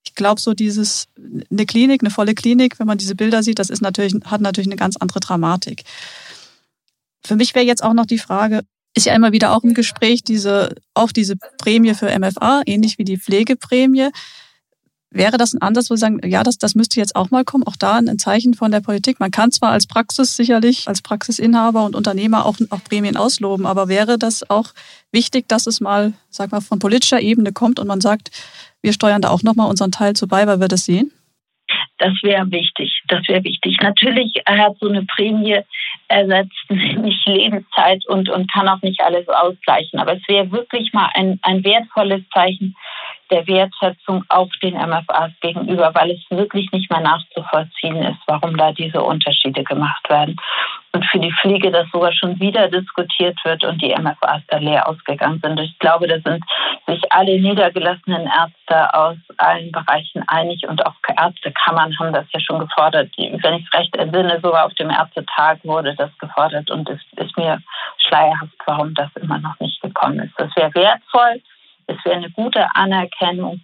ich 0.03 0.15
glaube, 0.15 0.41
so 0.41 0.53
dieses, 0.53 1.07
eine 1.49 1.65
Klinik, 1.65 2.01
eine 2.01 2.09
volle 2.09 2.33
Klinik, 2.33 2.79
wenn 2.79 2.87
man 2.87 2.97
diese 2.97 3.15
Bilder 3.15 3.43
sieht, 3.43 3.59
das 3.59 3.69
ist 3.69 3.81
natürlich, 3.81 4.13
hat 4.25 4.41
natürlich 4.41 4.67
eine 4.67 4.75
ganz 4.75 4.97
andere 4.97 5.19
Dramatik. 5.19 5.83
Für 7.23 7.35
mich 7.35 7.53
wäre 7.53 7.65
jetzt 7.65 7.83
auch 7.83 7.93
noch 7.93 8.05
die 8.05 8.17
Frage, 8.17 8.61
ist 8.93 9.05
ja 9.05 9.13
immer 9.15 9.31
wieder 9.31 9.55
auch 9.55 9.63
im 9.63 9.73
Gespräch 9.73 10.23
diese, 10.23 10.75
auch 10.93 11.11
diese 11.11 11.35
Prämie 11.57 11.93
für 11.93 12.17
MFA, 12.17 12.61
ähnlich 12.65 12.97
wie 12.97 13.05
die 13.05 13.17
Pflegeprämie. 13.17 14.09
Wäre 15.13 15.37
das 15.37 15.53
ein 15.53 15.61
Ansatz, 15.61 15.89
wo 15.89 15.95
Sie 15.95 15.99
sagen, 15.99 16.21
ja, 16.25 16.41
das, 16.41 16.57
das 16.57 16.73
müsste 16.73 16.99
jetzt 16.99 17.17
auch 17.17 17.31
mal 17.31 17.43
kommen, 17.43 17.65
auch 17.65 17.75
da 17.75 17.97
ein 17.97 18.17
Zeichen 18.17 18.53
von 18.53 18.71
der 18.71 18.79
Politik? 18.79 19.19
Man 19.19 19.29
kann 19.29 19.51
zwar 19.51 19.71
als 19.71 19.85
Praxis 19.85 20.37
sicherlich, 20.37 20.87
als 20.87 21.01
Praxisinhaber 21.01 21.83
und 21.83 21.95
Unternehmer 21.95 22.45
auch, 22.45 22.57
auch 22.69 22.83
Prämien 22.83 23.17
ausloben, 23.17 23.65
aber 23.65 23.89
wäre 23.89 24.17
das 24.17 24.49
auch 24.49 24.73
wichtig, 25.11 25.49
dass 25.49 25.67
es 25.67 25.81
mal, 25.81 26.13
sag 26.29 26.53
mal, 26.53 26.61
von 26.61 26.79
politischer 26.79 27.19
Ebene 27.19 27.51
kommt 27.51 27.79
und 27.79 27.87
man 27.87 27.99
sagt, 27.99 28.31
wir 28.81 28.93
steuern 28.93 29.21
da 29.21 29.29
auch 29.29 29.43
nochmal 29.43 29.69
unseren 29.69 29.91
Teil 29.91 30.13
zu 30.13 30.27
bei, 30.27 30.47
weil 30.47 30.59
wir 30.59 30.67
das 30.67 30.85
sehen? 30.85 31.11
Das 31.97 32.13
wäre 32.23 32.49
wichtig. 32.51 33.03
Das 33.07 33.27
wäre 33.27 33.43
wichtig. 33.43 33.77
Natürlich 33.81 34.33
hat 34.47 34.77
so 34.79 34.89
eine 34.89 35.03
Prämie 35.03 35.59
ersetzt 36.07 36.51
nicht 36.69 37.27
Lebenszeit 37.27 38.05
und, 38.07 38.27
und 38.29 38.51
kann 38.51 38.67
auch 38.67 38.81
nicht 38.81 39.01
alles 39.01 39.27
ausgleichen. 39.29 39.99
Aber 39.99 40.15
es 40.15 40.27
wäre 40.27 40.51
wirklich 40.51 40.91
mal 40.93 41.09
ein, 41.13 41.39
ein 41.43 41.63
wertvolles 41.63 42.23
Zeichen 42.33 42.75
der 43.29 43.47
Wertschätzung 43.47 44.25
auch 44.29 44.49
den 44.61 44.73
MFAs 44.73 45.31
gegenüber, 45.41 45.91
weil 45.93 46.11
es 46.11 46.37
wirklich 46.37 46.71
nicht 46.71 46.89
mehr 46.91 46.99
nachzuvollziehen 46.99 47.97
ist, 47.97 48.19
warum 48.27 48.57
da 48.57 48.73
diese 48.73 49.01
Unterschiede 49.01 49.63
gemacht 49.63 50.09
werden. 50.09 50.35
Und 50.93 51.05
für 51.05 51.19
die 51.19 51.31
Pflege 51.41 51.71
das 51.71 51.87
sogar 51.91 52.11
schon 52.11 52.39
wieder 52.39 52.67
diskutiert 52.67 53.37
wird 53.45 53.63
und 53.63 53.81
die 53.81 53.95
MFAs 53.95 54.41
da 54.47 54.57
leer 54.57 54.87
ausgegangen 54.87 55.39
sind. 55.41 55.59
Ich 55.59 55.79
glaube, 55.79 56.07
da 56.07 56.19
sind 56.19 56.43
sich 56.85 57.01
alle 57.11 57.39
niedergelassenen 57.39 58.27
Ärzte 58.27 58.93
aus 58.93 59.17
allen 59.37 59.71
Bereichen 59.71 60.23
einig 60.27 60.67
und 60.67 60.85
auch 60.85 60.93
Ärztekammern 61.17 61.97
haben 61.97 62.13
das 62.13 62.25
ja 62.33 62.39
schon 62.41 62.59
gefordert. 62.59 63.09
Wenn 63.17 63.53
ich 63.53 63.65
es 63.65 63.79
recht 63.79 63.95
entsinne, 63.95 64.39
sogar 64.43 64.65
auf 64.65 64.73
dem 64.73 64.89
Ärztetag 64.89 65.59
wurde 65.63 65.95
das 65.95 66.11
gefordert 66.17 66.69
und 66.69 66.89
es 66.89 66.99
ist 67.15 67.37
mir 67.37 67.61
schleierhaft, 67.97 68.57
warum 68.65 68.93
das 68.93 69.09
immer 69.15 69.39
noch 69.39 69.57
nicht 69.59 69.81
gekommen 69.81 70.19
ist. 70.19 70.33
Das 70.37 70.53
wäre 70.55 70.73
wertvoll 70.75 71.41
es 71.91 72.05
wäre 72.05 72.15
eine 72.15 72.29
gute 72.31 72.65
Anerkennung, 72.75 73.61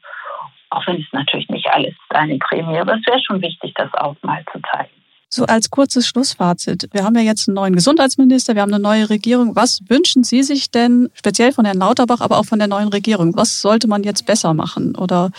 auch 0.69 0.85
wenn 0.87 1.01
es 1.01 1.11
natürlich 1.11 1.49
nicht 1.49 1.67
alles 1.67 1.91
ist, 1.91 2.15
eine 2.15 2.37
Prämie, 2.37 2.77
aber 2.77 2.95
es 2.95 3.07
wäre 3.07 3.21
schon 3.21 3.41
wichtig, 3.41 3.73
das 3.75 3.93
auch 3.93 4.15
mal 4.21 4.43
zu 4.51 4.59
zeigen. 4.71 4.96
So 5.29 5.45
als 5.45 5.69
kurzes 5.69 6.07
Schlussfazit. 6.07 6.87
Wir 6.93 7.03
haben 7.03 7.15
ja 7.15 7.21
jetzt 7.21 7.47
einen 7.47 7.55
neuen 7.55 7.75
Gesundheitsminister, 7.75 8.55
wir 8.55 8.61
haben 8.61 8.73
eine 8.73 8.81
neue 8.81 9.09
Regierung. 9.09 9.55
Was 9.55 9.81
wünschen 9.89 10.23
Sie 10.23 10.41
sich 10.41 10.71
denn 10.71 11.09
speziell 11.13 11.51
von 11.51 11.65
Herrn 11.65 11.77
Lauterbach, 11.77 12.21
aber 12.21 12.37
auch 12.37 12.45
von 12.45 12.59
der 12.59 12.69
neuen 12.69 12.87
Regierung? 12.87 13.35
Was 13.35 13.61
sollte 13.61 13.87
man 13.87 14.03
jetzt 14.03 14.25
besser 14.25 14.53
machen 14.53 14.95
oder 14.95 15.31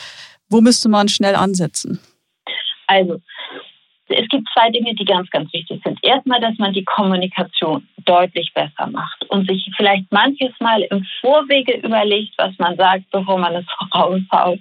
wo 0.51 0.61
müsste 0.61 0.89
man 0.89 1.09
schnell 1.09 1.37
ansetzen? 1.37 1.99
Also, 2.87 3.21
es 4.09 4.29
gibt 4.29 4.38
zwei 4.59 4.71
Dinge, 4.71 4.95
die 4.95 5.05
ganz, 5.05 5.31
ganz 5.31 5.53
wichtig 5.53 5.81
sind. 5.85 5.99
Erstmal, 6.03 6.41
dass 6.41 6.59
man 6.59 6.73
die 6.73 6.85
Kommunikation 6.85 7.87
deutlich 8.05 8.53
besser 8.55 8.87
macht 8.91 9.25
und 9.29 9.49
sich 9.49 9.71
vielleicht 9.77 10.11
manches 10.11 10.53
Mal 10.61 10.83
im 10.83 11.05
Vorwege 11.21 11.77
überlegt, 11.79 12.35
was 12.39 12.59
man 12.59 12.77
sagt, 12.77 13.05
bevor 13.11 13.39
man 13.39 13.55
es 13.55 13.67
raushaut, 13.95 14.61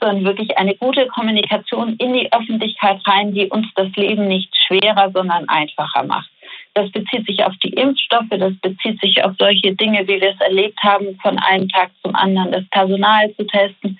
sondern 0.00 0.24
wirklich 0.24 0.56
eine 0.56 0.74
gute 0.76 1.06
Kommunikation 1.08 1.96
in 1.96 2.14
die 2.14 2.32
Öffentlichkeit 2.32 3.00
rein, 3.06 3.34
die 3.34 3.46
uns 3.48 3.66
das 3.74 3.88
Leben 3.96 4.28
nicht 4.28 4.54
schwerer, 4.66 5.10
sondern 5.12 5.48
einfacher 5.48 6.04
macht. 6.04 6.30
Das 6.74 6.90
bezieht 6.90 7.26
sich 7.26 7.44
auf 7.44 7.54
die 7.62 7.72
Impfstoffe, 7.74 8.30
das 8.30 8.52
bezieht 8.60 9.00
sich 9.00 9.22
auf 9.24 9.32
solche 9.38 9.74
Dinge, 9.74 10.06
wie 10.08 10.20
wir 10.20 10.30
es 10.30 10.40
erlebt 10.40 10.78
haben, 10.82 11.18
von 11.22 11.38
einem 11.38 11.68
Tag 11.68 11.90
zum 12.02 12.14
anderen 12.14 12.52
das 12.52 12.64
Personal 12.70 13.32
zu 13.36 13.46
testen. 13.46 13.98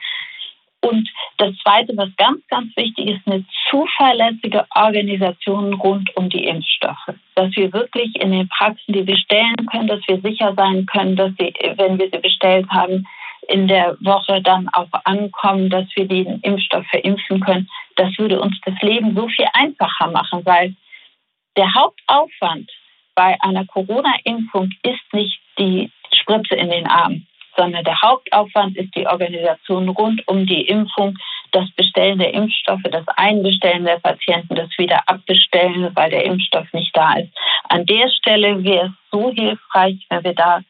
Und 0.84 1.08
Das 1.38 1.56
Zweite, 1.62 1.96
was 1.96 2.10
ganz, 2.16 2.46
ganz 2.48 2.76
wichtig 2.76 3.08
ist, 3.08 3.26
eine 3.26 3.44
zuverlässige 3.68 4.66
Organisation 4.74 5.74
rund 5.74 6.16
um 6.16 6.28
die 6.28 6.44
Impfstoffe. 6.44 7.14
Dass 7.34 7.54
wir 7.56 7.72
wirklich 7.72 8.14
in 8.20 8.30
den 8.30 8.48
Praxen, 8.48 8.92
die 8.92 9.06
wir 9.06 9.16
stellen 9.16 9.66
können, 9.70 9.88
dass 9.88 10.00
wir 10.06 10.20
sicher 10.20 10.54
sein 10.54 10.86
können, 10.86 11.16
dass 11.16 11.32
sie, 11.38 11.52
wenn 11.76 11.98
wir 11.98 12.08
sie 12.10 12.18
bestellt 12.18 12.68
haben, 12.70 13.06
in 13.48 13.66
der 13.66 13.96
Woche 14.00 14.40
dann 14.42 14.68
auch 14.72 14.88
ankommen, 15.04 15.70
dass 15.70 15.86
wir 15.96 16.06
den 16.06 16.40
Impfstoff 16.40 16.86
verimpfen 16.86 17.40
können. 17.40 17.68
Das 17.96 18.16
würde 18.16 18.40
uns 18.40 18.56
das 18.64 18.80
Leben 18.80 19.14
so 19.16 19.28
viel 19.28 19.46
einfacher 19.52 20.10
machen, 20.10 20.46
weil 20.46 20.74
der 21.56 21.74
Hauptaufwand 21.74 22.70
bei 23.14 23.36
einer 23.40 23.66
Corona-Impfung 23.66 24.70
ist 24.82 25.12
nicht 25.12 25.40
die 25.58 25.90
Spritze 26.12 26.54
in 26.54 26.70
den 26.70 26.86
Arm 26.86 27.26
sondern 27.56 27.84
der 27.84 28.00
Hauptaufwand 28.00 28.76
ist 28.76 28.94
die 28.94 29.06
Organisation 29.06 29.88
rund 29.88 30.26
um 30.26 30.46
die 30.46 30.62
Impfung, 30.62 31.16
das 31.52 31.70
Bestellen 31.76 32.18
der 32.18 32.34
Impfstoffe, 32.34 32.82
das 32.90 33.06
Einbestellen 33.16 33.84
der 33.84 33.98
Patienten, 33.98 34.56
das 34.56 34.70
Wiederabbestellen, 34.76 35.94
weil 35.94 36.10
der 36.10 36.24
Impfstoff 36.24 36.66
nicht 36.72 36.96
da 36.96 37.14
ist. 37.14 37.32
An 37.68 37.86
der 37.86 38.08
Stelle 38.10 38.62
wäre 38.64 38.86
es 38.86 38.92
so 39.12 39.30
hilfreich, 39.30 40.04
wenn 40.10 40.24
wir 40.24 40.34
da 40.34 40.60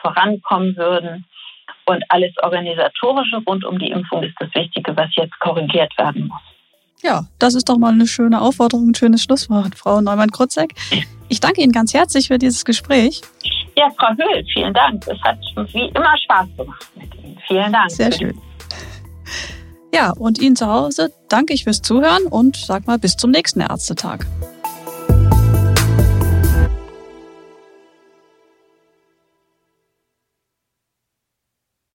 vorankommen 0.00 0.76
würden. 0.76 1.26
Und 1.84 2.04
alles 2.08 2.32
Organisatorische 2.42 3.42
rund 3.46 3.64
um 3.64 3.78
die 3.78 3.90
Impfung 3.90 4.22
ist 4.22 4.34
das 4.38 4.54
Wichtige, 4.54 4.96
was 4.96 5.10
jetzt 5.16 5.38
korrigiert 5.40 5.92
werden 5.98 6.28
muss. 6.28 6.40
Ja, 7.02 7.24
das 7.40 7.54
ist 7.54 7.68
doch 7.68 7.78
mal 7.78 7.92
eine 7.92 8.06
schöne 8.06 8.40
Aufforderung, 8.40 8.90
ein 8.90 8.94
schönes 8.94 9.24
Schlusswort, 9.24 9.74
Frau 9.74 10.00
Neumann-Krutzek. 10.00 10.74
Ich 11.28 11.40
danke 11.40 11.60
Ihnen 11.60 11.72
ganz 11.72 11.92
herzlich 11.92 12.28
für 12.28 12.38
dieses 12.38 12.64
Gespräch. 12.64 13.22
Ja, 13.76 13.90
Frau 13.98 14.08
Höhl, 14.10 14.44
vielen 14.52 14.74
Dank. 14.74 15.06
Es 15.06 15.20
hat 15.22 15.38
wie 15.72 15.88
immer 15.88 16.16
Spaß 16.24 16.46
gemacht 16.56 16.86
mit 16.94 17.14
Ihnen. 17.14 17.38
Vielen 17.46 17.72
Dank. 17.72 17.90
Sehr 17.90 18.12
schön. 18.12 18.38
Ja, 19.94 20.10
und 20.10 20.40
Ihnen 20.40 20.56
zu 20.56 20.66
Hause 20.66 21.12
danke 21.28 21.52
ich 21.52 21.64
fürs 21.64 21.82
Zuhören 21.82 22.24
und 22.24 22.56
sag 22.56 22.86
mal 22.86 22.98
bis 22.98 23.16
zum 23.16 23.30
nächsten 23.30 23.60
Ärztetag. 23.60 24.26